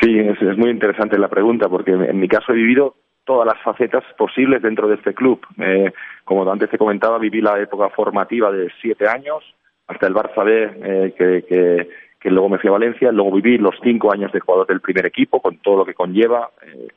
[0.00, 2.96] Sí, es, es muy interesante la pregunta, porque en mi caso he vivido
[3.28, 5.38] todas las facetas posibles dentro de este club.
[5.58, 5.92] Eh,
[6.24, 9.44] como antes te comentaba, viví la época formativa de siete años,
[9.86, 11.86] hasta el Barça B, eh, que,
[12.18, 15.04] que, luego me fui a Valencia, luego viví los cinco años de jugador del primer
[15.04, 16.88] equipo, con todo lo que conlleva, eh,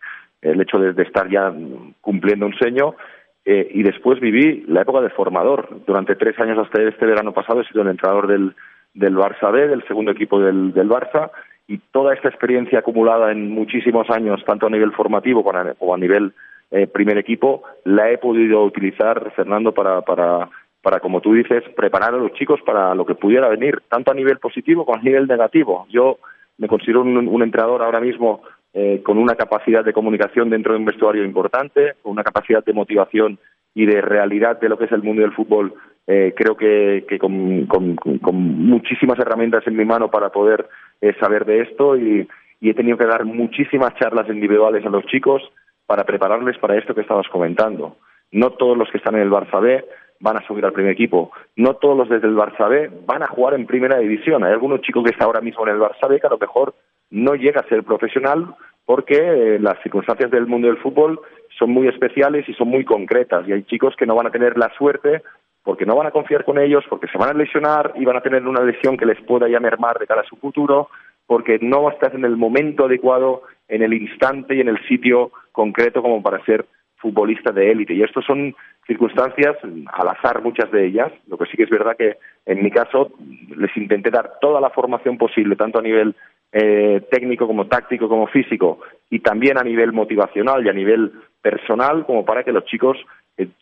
[0.41, 1.53] el hecho de, estar ya
[1.99, 2.95] cumpliendo un sueño,
[3.43, 5.67] y después viví la época de formador.
[5.85, 8.55] Durante tres años hasta este verano pasado he sido el entrenador del,
[8.93, 11.31] del Barça B, del segundo equipo del, del Barça,
[11.71, 16.33] y toda esta experiencia acumulada en muchísimos años, tanto a nivel formativo como a nivel
[16.69, 20.49] eh, primer equipo, la he podido utilizar, Fernando, para, para,
[20.81, 24.13] para, como tú dices, preparar a los chicos para lo que pudiera venir, tanto a
[24.13, 25.87] nivel positivo como a nivel negativo.
[25.89, 26.17] Yo
[26.57, 28.41] me considero un, entrenador ahora mismo
[28.73, 32.73] eh, con una capacidad de comunicación dentro de un vestuario importante, con una capacidad de
[32.73, 33.39] motivación
[33.73, 35.73] y de realidad de lo que es el mundo del fútbol,
[36.07, 37.95] eh, creo que, con,
[38.33, 40.67] muchísimas herramientas en mi mano para poder
[41.01, 42.27] eh, saber de esto y,
[42.63, 45.41] he tenido que dar muchísimas charlas individuales a los chicos
[45.87, 47.97] para prepararles para esto que estabas comentando.
[48.31, 49.83] No todos los que están en el Barça B
[50.19, 51.31] van a subir al primer equipo.
[51.55, 54.43] No todos los desde el Barça B van a jugar en primera división.
[54.43, 56.75] Hay algunos chicos que están ahora mismo en el Barça B que a lo mejor
[57.09, 58.53] no llega a ser profesional
[58.85, 61.19] porque eh, las circunstancias del mundo del fútbol
[61.57, 63.47] son muy especiales y son muy concretas.
[63.47, 65.23] Y hay chicos que no van a tener la suerte
[65.63, 68.21] porque no van a confiar con ellos, porque se van a lesionar y van a
[68.21, 70.89] tener una lesión que les pueda ya mermar de cara a su futuro,
[71.27, 76.01] porque no estás en el momento adecuado, en el instante y en el sitio concreto
[76.01, 76.65] como para ser
[76.97, 77.93] futbolista de élite.
[77.93, 79.57] Y estos son circunstancias
[79.93, 81.11] al azar muchas de ellas.
[81.27, 83.11] Lo que sí que es verdad que en mi caso
[83.55, 86.15] les intenté dar toda la formación posible, tanto a nivel
[86.51, 92.05] eh, técnico como táctico como físico y también a nivel motivacional y a nivel personal
[92.05, 92.97] como para que los chicos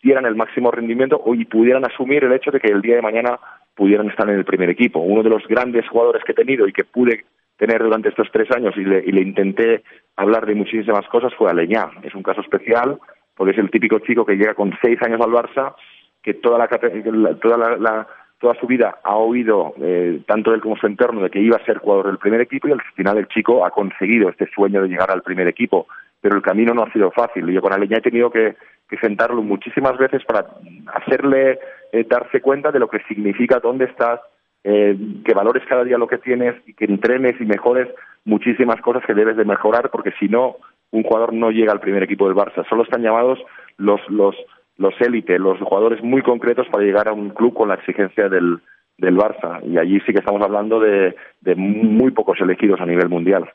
[0.02, 3.38] dieran el máximo rendimiento y pudieran asumir el hecho de que el día de mañana
[3.74, 5.00] pudieran estar en el primer equipo.
[5.00, 7.24] Uno de los grandes jugadores que he tenido y que pude
[7.56, 9.82] tener durante estos tres años y le, y le intenté
[10.16, 11.90] hablar de muchísimas cosas fue Aleñá.
[12.02, 12.98] Es un caso especial
[13.40, 15.74] porque es el típico chico que llega con seis años al Barça,
[16.22, 18.06] que toda la, toda la,
[18.38, 21.64] toda su vida ha oído eh, tanto él como su entorno de que iba a
[21.64, 24.88] ser jugador del primer equipo y al final el chico ha conseguido este sueño de
[24.88, 25.86] llegar al primer equipo,
[26.20, 27.46] pero el camino no ha sido fácil.
[27.46, 28.56] Yo con Aleñá he tenido que,
[28.98, 30.46] sentarlo muchísimas veces para
[30.94, 31.58] hacerle
[31.92, 34.20] eh, darse cuenta de lo que significa dónde estás,
[34.64, 37.88] eh, que valores cada día lo que tienes y que entrenes y mejores
[38.24, 40.56] muchísimas cosas que debes de mejorar porque si no
[40.90, 42.68] un jugador no llega al primer equipo del Barça.
[42.68, 43.38] Solo están llamados
[43.78, 44.36] los los
[44.76, 48.60] los élite, los jugadores muy concretos para llegar a un club con la exigencia del,
[48.96, 49.60] del Barça.
[49.66, 53.50] Y allí sí que estamos hablando de, de muy pocos elegidos a nivel mundial.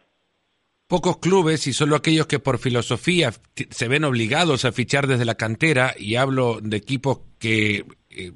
[0.88, 3.34] Pocos clubes y solo aquellos que por filosofía
[3.72, 8.34] se ven obligados a fichar desde la cantera, y hablo de equipos que eh,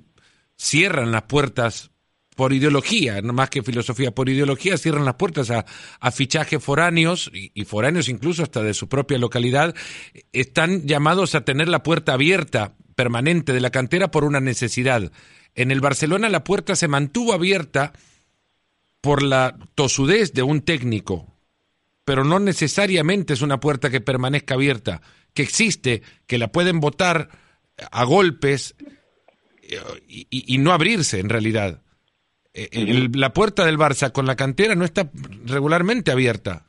[0.58, 1.92] cierran las puertas
[2.40, 5.66] por ideología, no más que filosofía, por ideología cierran las puertas a,
[6.00, 9.76] a fichajes foráneos y, foráneos incluso hasta de su propia localidad,
[10.32, 15.12] están llamados a tener la puerta abierta permanente de la cantera por una necesidad.
[15.54, 17.92] En el Barcelona la puerta se mantuvo abierta
[19.02, 21.29] por la tosudez de un técnico,
[22.10, 25.02] pero no necesariamente es una puerta que permanezca abierta,
[25.36, 27.28] que existe, que la pueden votar
[27.92, 28.76] a golpes
[29.62, 29.78] eh,
[30.32, 31.84] y no abrirse en realidad.
[32.52, 35.04] Eh, la puerta del Barça con la cantera no está
[35.46, 36.64] regularmente abierta.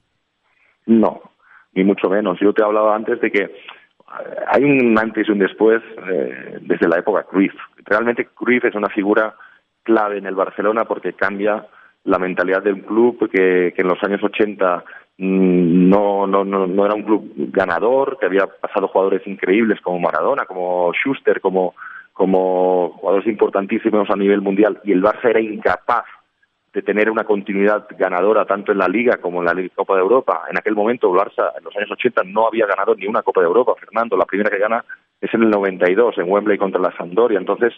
[0.85, 1.23] No,
[1.73, 2.39] ni mucho menos.
[2.39, 3.51] Yo te he hablado antes de que eh,
[4.47, 7.55] hay un antes y un después eh, desde la época Cruyff.
[7.87, 9.35] Realmente Cruyff es una figura
[9.85, 11.67] clave en el Barcelona porque cambia
[12.05, 14.83] la mentalidad del club que, que en los años 80 mm,
[15.21, 20.47] no, no, no, no era un club ganador, que había pasado jugadores increíbles como Maradona,
[20.47, 21.75] como Schuster, como
[22.21, 26.05] como jugadores importantísimos a nivel mundial y el Barça era incapaz
[26.71, 30.43] de tener una continuidad ganadora tanto en la Liga como en la Copa de Europa.
[30.51, 33.41] En aquel momento el Barça en los años 80 no había ganado ni una Copa
[33.41, 33.73] de Europa.
[33.81, 34.85] Fernando, la primera que gana
[35.19, 37.39] es en el 92 en Wembley contra la Sampdoria.
[37.39, 37.73] Entonces,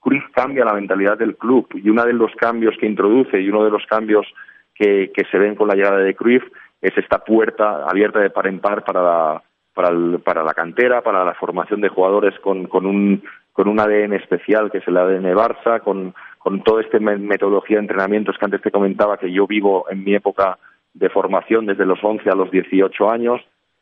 [0.00, 3.62] Cruz cambia la mentalidad del club y uno de los cambios que introduce y uno
[3.62, 4.26] de los cambios
[4.74, 6.44] que, que se ven con la llegada de Cruyff
[6.82, 9.42] es esta puerta abierta de par en par para la,
[9.72, 14.14] para, para la cantera, para la formación de jugadores con, con un con un ADN
[14.14, 18.62] especial que es el ADN Barça, con, con toda esta metodología de entrenamientos que antes
[18.62, 20.58] te comentaba que yo vivo en mi época
[20.94, 23.40] de formación desde los 11 a los 18 años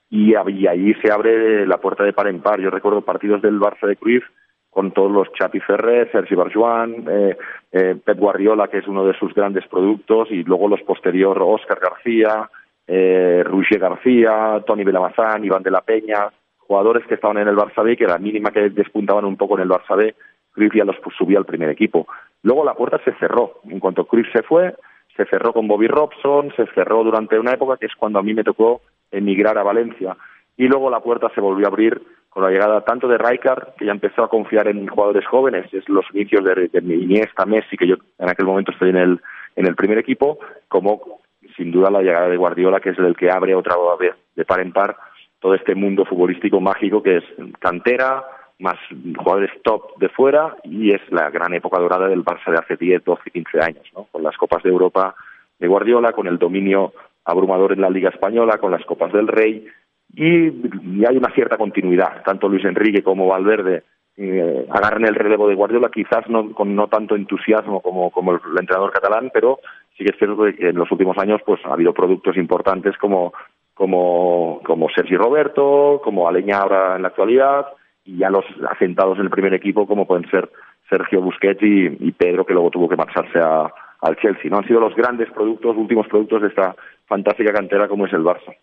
[0.09, 2.61] y, y allí se abre la puerta de par en par.
[2.61, 4.25] Yo recuerdo partidos del Barça de Cruyff
[4.71, 7.37] con todos los Chapi Ferrer, Sergi Barjuan, eh,
[7.73, 11.81] eh, Pep Guardiola, que es uno de sus grandes productos, y luego los posteriores Oscar
[11.81, 12.49] García,
[12.93, 13.45] eh,
[13.79, 18.05] García, Tony Belamazán, Iván de la Peña, jugadores que estaban en el Barça B, que
[18.05, 20.15] era mínima que despuntaban un poco en el Barça B,
[20.53, 22.09] Cruyff ya los subía al primer equipo.
[22.43, 23.61] Luego la puerta se cerró.
[23.69, 24.75] En cuanto Cruyff se fue,
[25.17, 28.35] se cerró con Bobby Robson, se cerró durante una época que es cuando a mí
[28.35, 28.81] me tocó
[29.13, 30.17] emigrar a Valencia.
[30.57, 33.87] Y luego la puerta se volvió a abrir con la llegada tanto de Rijkaard, que
[33.87, 37.87] ya empezó a confiar en jugadores jóvenes, es los inicios de, de Iniesta, Messi, que
[37.87, 39.21] yo en aquel momento estoy en el,
[39.57, 40.39] en el primer equipo,
[40.69, 41.21] como
[41.57, 44.61] sin duda la llegada de Guardiola, que es el que abre otra vez de par
[44.61, 44.97] en par
[45.41, 47.25] todo este mundo futbolístico mágico que es
[47.59, 48.23] cantera,
[48.59, 48.77] más
[49.17, 53.05] jugadores top de fuera y es la gran época dorada del Barça de hace 10,
[53.05, 54.05] 12, 15 años, ¿no?
[54.05, 55.15] con las Copas de Europa
[55.59, 56.93] de Guardiola, con el dominio
[57.25, 59.67] abrumador en la Liga Española, con las Copas del Rey
[60.15, 62.23] y, hay una cierta continuidad.
[62.25, 63.85] Tanto Luis Enrique como Valverde
[64.17, 68.41] eh, agarran el relevo de Guardiola, quizás no, con no tanto entusiasmo como, como el
[68.59, 69.61] entrenador catalán, pero
[70.01, 73.35] sí que es cierto que en los últimos años pues ha habido productos importantes como
[73.75, 77.67] como, como Sergi Roberto, como Aleña ahora en la actualidad,
[78.05, 80.51] y ya los asentados en el primer equipo como pueden ser
[80.91, 84.51] Sergio Busquets y, Pedro, que luego tuvo que marcharse al Chelsea.
[84.51, 84.59] ¿no?
[84.59, 86.77] Han sido los grandes productos, últimos productos de esta
[87.07, 88.55] fantástica cantera como es el Barça.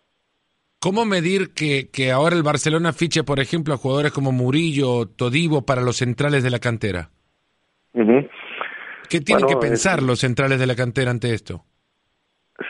[0.80, 5.06] ¿Cómo medir que, que ahora el Barcelona fiche, por ejemplo, a jugadores como Murillo o
[5.06, 7.08] Todivo para los centrales de la cantera?
[9.08, 11.62] ¿Qué tienen que pensar los centrales de la cantera ante esto?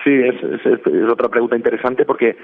[0.05, 2.37] Sí, es, otra pregunta interesante porque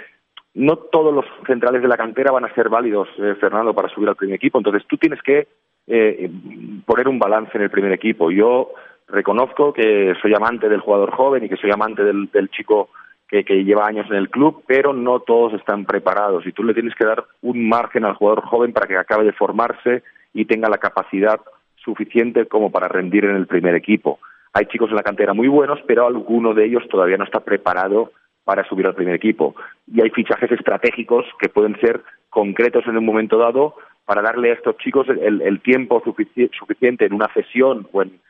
[0.55, 4.09] no todos los centrales de la cantera van a ser válidos, eh, Fernando, para subir
[4.09, 4.59] al primer equipo.
[4.59, 5.47] Entonces tú tienes que
[5.87, 6.31] eh,
[6.87, 8.31] poner un balance en el primer equipo.
[8.31, 8.73] Yo
[9.09, 12.89] reconozco que soy amante del jugador joven y que soy amante del, chico
[13.29, 16.73] que, que, lleva años en el club, pero no todos están preparados y tú le
[16.73, 20.69] tienes que dar un margen al jugador joven para que acabe de formarse y tenga
[20.69, 21.41] la capacidad
[21.85, 24.19] suficiente como para rendir en el primer equipo.
[24.53, 28.13] Hay chicos en la cantera muy buenos, pero alguno de ellos todavía no está preparado
[28.45, 29.55] para subir al primer equipo.
[29.93, 33.75] Y hay fichajes estratégicos que pueden ser concretos en un momento dado
[34.05, 38.21] para darle a estos chicos el, tiempo suficiente en una cesión o en,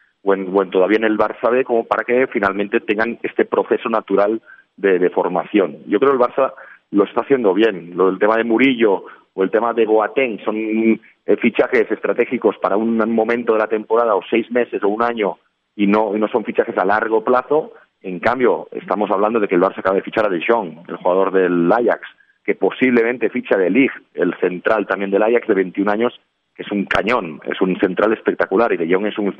[0.71, 4.41] todavía en el Barça B como para que finalmente tengan este proceso natural
[4.77, 5.79] de, formación.
[5.87, 6.53] Yo creo que el Barça
[6.91, 7.97] lo está haciendo bien.
[7.97, 11.01] Lo del tema de Murillo o el tema de Boateng son
[11.41, 15.39] fichajes estratégicos para un momento de la temporada o seis meses o un año
[15.77, 17.73] y no, y no son fichajes a largo plazo.
[18.03, 20.97] En cambio, estamos hablando de que el Barça acaba de fichar a De Jong, el
[20.97, 22.07] jugador del Ajax,
[22.45, 26.21] que posiblemente ficha de Ligt, el central también del Ajax de 21 años,
[26.55, 29.35] que es un cañón, es un central espectacular y De Jong es un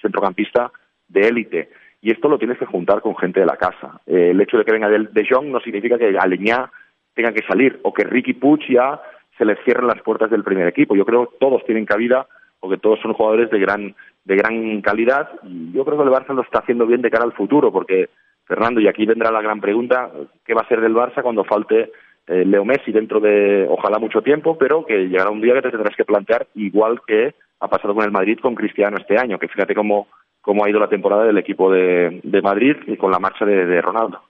[0.00, 0.72] centrocampista
[1.08, 1.68] de élite.
[2.02, 4.00] Y esto lo tienes que juntar con gente de la casa.
[4.06, 6.70] Eh, el hecho de que venga de, de Jong no significa que Aleñá
[7.14, 8.98] tenga que salir o que Ricky Puig ya
[9.40, 10.94] se les cierren las puertas del primer equipo.
[10.94, 12.26] Yo creo que todos tienen cabida
[12.60, 13.94] porque todos son jugadores de gran
[14.26, 17.24] de gran calidad y yo creo que el Barça lo está haciendo bien de cara
[17.24, 18.10] al futuro porque
[18.44, 20.10] Fernando y aquí vendrá la gran pregunta
[20.44, 21.90] qué va a ser del Barça cuando falte
[22.26, 25.70] eh, Leo Messi dentro de ojalá mucho tiempo pero que llegará un día que te
[25.70, 29.48] tendrás que plantear igual que ha pasado con el Madrid con Cristiano este año que
[29.48, 30.08] fíjate cómo
[30.42, 33.80] cómo ha ido la temporada del equipo de, de Madrid y con la marcha de
[33.80, 34.20] Ronaldo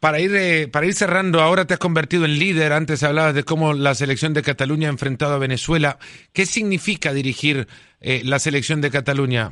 [0.00, 2.72] para ir, eh, para ir cerrando, ahora te has convertido en líder.
[2.72, 5.98] Antes hablabas de cómo la selección de Cataluña ha enfrentado a Venezuela.
[6.32, 7.66] ¿Qué significa dirigir
[8.00, 9.50] eh, la selección de Cataluña?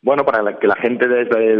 [0.00, 1.56] Bueno, para que la gente desde,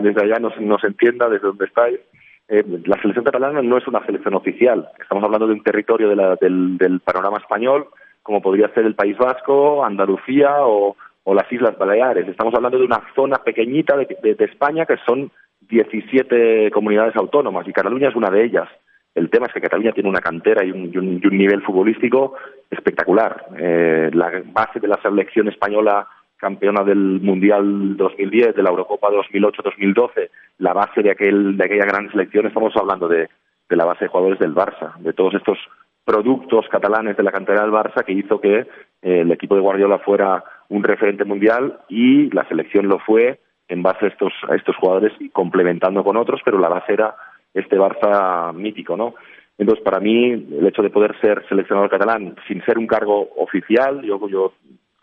[0.00, 2.00] desde, allá nos, nos, entienda, desde donde estáis,
[2.48, 4.88] eh, la selección catalana no es una selección oficial.
[5.00, 7.86] Estamos hablando de un territorio de la, del, del, panorama español,
[8.22, 12.26] como podría ser el País Vasco, Andalucía o, o las Islas Baleares.
[12.26, 15.30] Estamos hablando de una zona pequeñita de, de España que son
[15.68, 18.68] 17 comunidades autónomas y Cataluña es una de ellas.
[19.14, 22.34] El tema es que Cataluña tiene una cantera y un, nivel futbolístico
[22.70, 23.46] espectacular.
[23.58, 30.28] Eh, la base de la selección española campeona del Mundial 2010, de la Eurocopa 2008-2012,
[30.58, 33.28] la base de, aquel, de aquella gran selección, estamos hablando de,
[33.68, 35.58] de la base de jugadores del Barça, de todos estos
[36.04, 38.66] productos catalanes de la cantera del Barça que hizo que eh,
[39.02, 43.38] el equipo de Guardiola fuera un referente mundial y la selección lo fue
[43.72, 47.14] en base a estos, a estos jugadores y complementando con otros, pero la base era
[47.54, 49.14] este Barça mítico, ¿no?
[49.58, 54.02] Entonces, para mí, el hecho de poder ser seleccionador catalán sin ser un cargo oficial,
[54.02, 54.52] yo, yo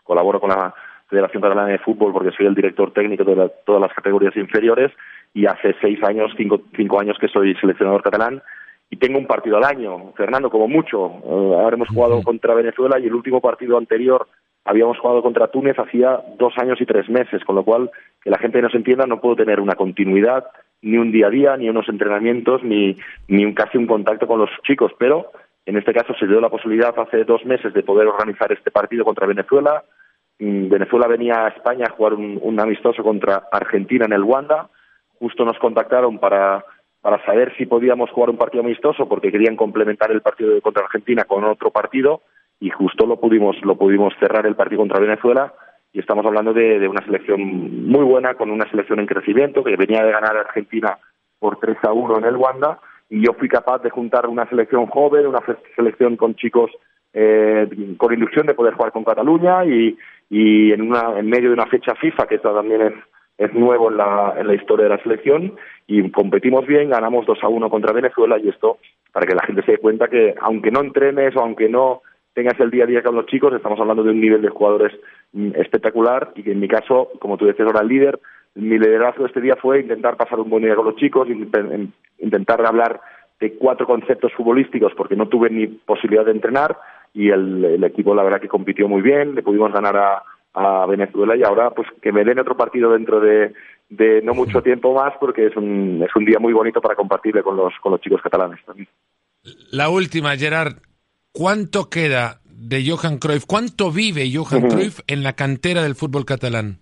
[0.04, 0.74] colaboro con la
[1.08, 4.92] Federación Catalana de Fútbol porque soy el director técnico de todas las categorías inferiores
[5.34, 8.40] y hace seis años, cinco, cinco años que soy seleccionador catalán
[8.90, 11.06] y tengo un partido al año, Fernando, como mucho.
[11.06, 14.28] Eh, ahora hemos jugado contra Venezuela y el último partido anterior
[14.64, 17.90] habíamos jugado contra Túnez hacía dos años y tres meses, con lo cual,
[18.22, 20.46] que la gente nos entienda, no puedo tener una continuidad,
[20.82, 22.96] ni un día a día, ni unos entrenamientos, ni,
[23.28, 25.30] ni un, casi un contacto con los chicos, pero
[25.66, 29.04] en este caso se dio la posibilidad hace dos meses de poder organizar este partido
[29.04, 29.84] contra Venezuela.
[30.38, 34.68] Mm, Venezuela venía a España a jugar un, amistoso contra Argentina en el Wanda.
[35.18, 36.64] Justo nos contactaron para,
[37.02, 41.24] para saber si podíamos jugar un partido amistoso porque querían complementar el partido contra Argentina
[41.24, 42.22] con otro partido
[42.60, 45.52] y justo lo pudimos lo pudimos cerrar el partido contra Venezuela.
[45.92, 47.40] Y estamos hablando de, una selección
[47.88, 50.96] muy buena con una selección en crecimiento que venía de ganar a Argentina
[51.40, 52.78] por 3 a 1 en el Wanda.
[53.08, 55.40] Y yo fui capaz de juntar una selección joven, una
[55.74, 56.70] selección con chicos
[57.12, 59.98] eh, con ilusión de poder jugar con Cataluña y,
[60.28, 62.92] y en, una, en medio de una fecha FIFA, que esto también es,
[63.36, 65.56] es nuevo en la, en la historia de la selección,
[65.88, 68.78] y competimos bien, ganamos 2 a 1 contra Venezuela y esto
[69.12, 72.02] para que la gente se dé cuenta que aunque no entrenes o aunque no
[72.34, 74.92] tengas el día a día con los chicos, estamos hablando de un nivel de jugadores
[75.32, 78.20] mm, espectacular y que en mi caso, como tú decías ahora, el líder,
[78.54, 81.28] mi liderazgo este día fue intentar pasar un buen día con los chicos,
[82.18, 83.00] intentar hablar
[83.38, 86.76] de cuatro conceptos futbolísticos porque no tuve ni posibilidad de entrenar
[87.14, 90.22] y el, equipo la verdad que compitió muy bien, le pudimos ganar a,
[90.54, 93.52] a Venezuela y ahora pues que me den otro partido dentro de,
[93.88, 97.42] de no mucho tiempo más porque es un, es un día muy bonito para compartirle
[97.42, 98.88] con los, con los chicos catalanes también.
[99.72, 100.74] La última, Gerard,
[101.32, 103.44] ¿cuánto queda de Johan Cruyff?
[103.46, 106.78] ¿Cuánto vive Johan Cruyff en la cantera del fútbol catalán?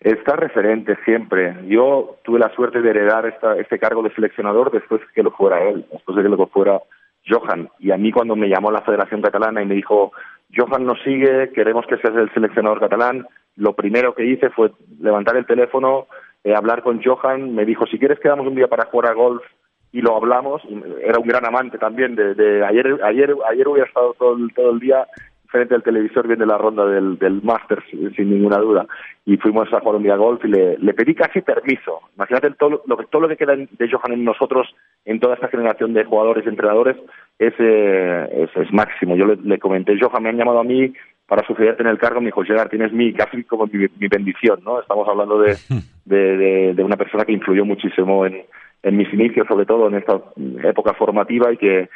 [0.00, 1.54] Está referente siempre.
[1.66, 5.62] Yo tuve la suerte de heredar esta, este cargo de seleccionador después que lo fuera
[5.68, 6.80] él, después de que lo fuera
[7.28, 7.68] Johan.
[7.78, 10.12] Y a mí cuando me llamó la Federación Catalana y me dijo,
[10.56, 13.26] Johan nos sigue, queremos que seas el seleccionador catalán,
[13.56, 16.06] lo primero que hice fue levantar el teléfono,
[16.44, 19.42] eh, hablar con Johan, me dijo, si quieres quedamos un día para jugar a golf
[19.92, 20.62] y lo hablamos.
[21.02, 24.70] Era un gran amante también de, de ayer, ayer, ayer hubiera estado todo el, todo
[24.70, 25.06] el día
[25.50, 28.86] frente al televisor viendo la ronda del, del Masters, sin ninguna duda.
[29.26, 32.00] Y fuimos a jugar un día golf y le, le pedí casi permiso.
[32.14, 34.68] Imagínate todo lo, que, todo lo que queda de Johan en nosotros,
[35.04, 36.96] en toda esta generación de jugadores y entrenadores,
[37.38, 39.16] es, eh, es, máximo.
[39.16, 40.92] Yo le, le, comenté, Johan me han llamado a mí
[41.26, 44.60] para sucederte en el cargo, me dijo, Gerard, tienes mi, casi como mi, mi bendición,
[44.64, 44.80] ¿no?
[44.80, 45.56] Estamos hablando de,
[46.04, 48.42] de, de, de una persona que influyó muchísimo en,
[48.82, 50.20] en mis inicios, sobre todo en esta
[50.64, 51.88] época formativa y que,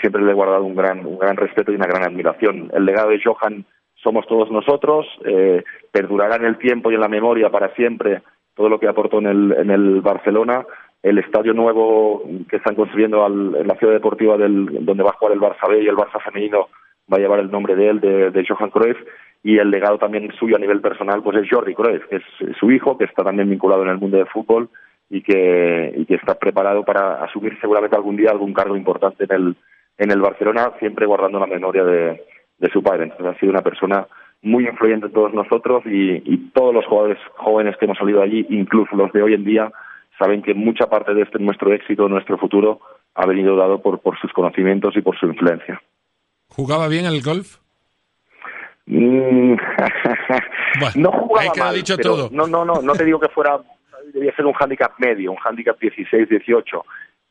[0.00, 2.70] siempre le he guardado un gran, un gran respeto y una gran admiración.
[2.74, 3.64] El legado de Johan
[3.94, 8.22] somos todos nosotros, eh, perdurará en el tiempo y en la memoria para siempre
[8.54, 10.64] todo lo que aportó en el, en el Barcelona.
[11.02, 15.18] El estadio nuevo que están construyendo al, en la ciudad deportiva del, donde va a
[15.18, 16.68] jugar el Barça B y el Barça femenino
[17.12, 18.96] va a llevar el nombre de él, de, de Johan Cruyff,
[19.42, 22.70] y el legado también suyo a nivel personal pues es Jordi Cruyff, que es su
[22.70, 24.68] hijo, que está también vinculado en el mundo del fútbol
[25.08, 29.32] y que, y que está preparado para asumir seguramente algún día algún cargo importante en
[29.32, 29.56] el,
[29.98, 32.22] en el Barcelona, siempre guardando la memoria de,
[32.58, 33.04] de su padre.
[33.04, 34.06] Entonces ha sido una persona
[34.42, 38.46] muy influyente en todos nosotros y, y, todos los jugadores jóvenes que hemos salido allí,
[38.50, 39.72] incluso los de hoy en día,
[40.18, 42.80] saben que mucha parte de este nuestro éxito, nuestro futuro,
[43.14, 45.80] ha venido dado por, por sus conocimientos y por su influencia.
[46.48, 47.58] ¿Jugaba bien el golf?
[48.86, 49.54] Mm,
[50.96, 52.28] no jugaba mal, dicho todo.
[52.30, 53.58] no, no, no, no te digo que fuera
[54.12, 56.82] debía ser un handicap medio, un handicap 16-18,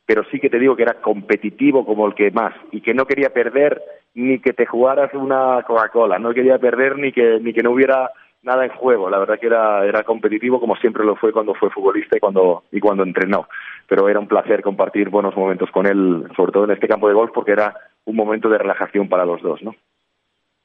[0.04, 3.06] pero sí que te digo que era competitivo como el que más y que no
[3.06, 3.82] quería perder
[4.14, 8.10] ni que te jugaras una Coca-Cola, no quería perder ni que ni que no hubiera
[8.42, 9.10] nada en juego.
[9.10, 12.64] La verdad que era era competitivo como siempre lo fue cuando fue futbolista y cuando
[12.70, 13.48] y cuando entrenó.
[13.88, 17.14] Pero era un placer compartir buenos momentos con él, sobre todo en este campo de
[17.14, 17.74] golf porque era
[18.04, 19.74] un momento de relajación para los dos, ¿no?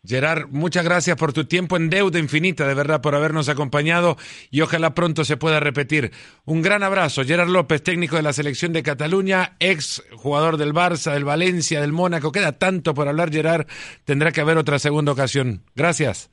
[0.04, 4.16] Gerard, muchas gracias por tu tiempo en deuda infinita, de verdad, por habernos acompañado
[4.50, 6.10] y ojalá pronto se pueda repetir.
[6.44, 7.24] Un gran abrazo.
[7.24, 11.92] Gerard López, técnico de la selección de Cataluña, ex jugador del Barça, del Valencia, del
[11.92, 12.32] Mónaco.
[12.32, 13.68] Queda tanto por hablar, Gerard.
[14.04, 15.62] Tendrá que haber otra segunda ocasión.
[15.76, 16.32] Gracias.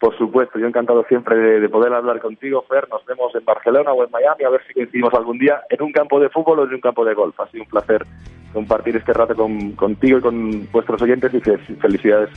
[0.00, 2.88] Por supuesto, yo encantado siempre de, poder hablar contigo, Fer.
[2.88, 5.92] Nos vemos en Barcelona o en Miami, a ver si coincidimos algún día en un
[5.92, 7.38] campo de fútbol o en un campo de golf.
[7.38, 8.06] Ha sido un placer
[8.54, 11.40] compartir este rato con, contigo y con vuestros oyentes y
[11.76, 12.30] felicidades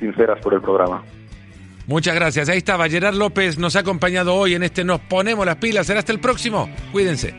[0.00, 1.04] sinceras por el programa.
[1.86, 2.48] Muchas gracias.
[2.48, 5.86] Ahí estaba Gerard López, nos ha acompañado hoy en este Nos Ponemos las Pilas.
[5.86, 6.68] Será hasta el próximo.
[6.92, 7.34] Cuídense.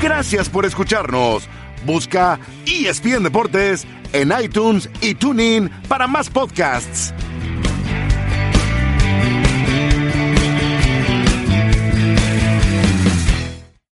[0.00, 1.48] Gracias por escucharnos.
[1.84, 7.14] Busca ESPN Deportes en iTunes y TuneIn para más podcasts.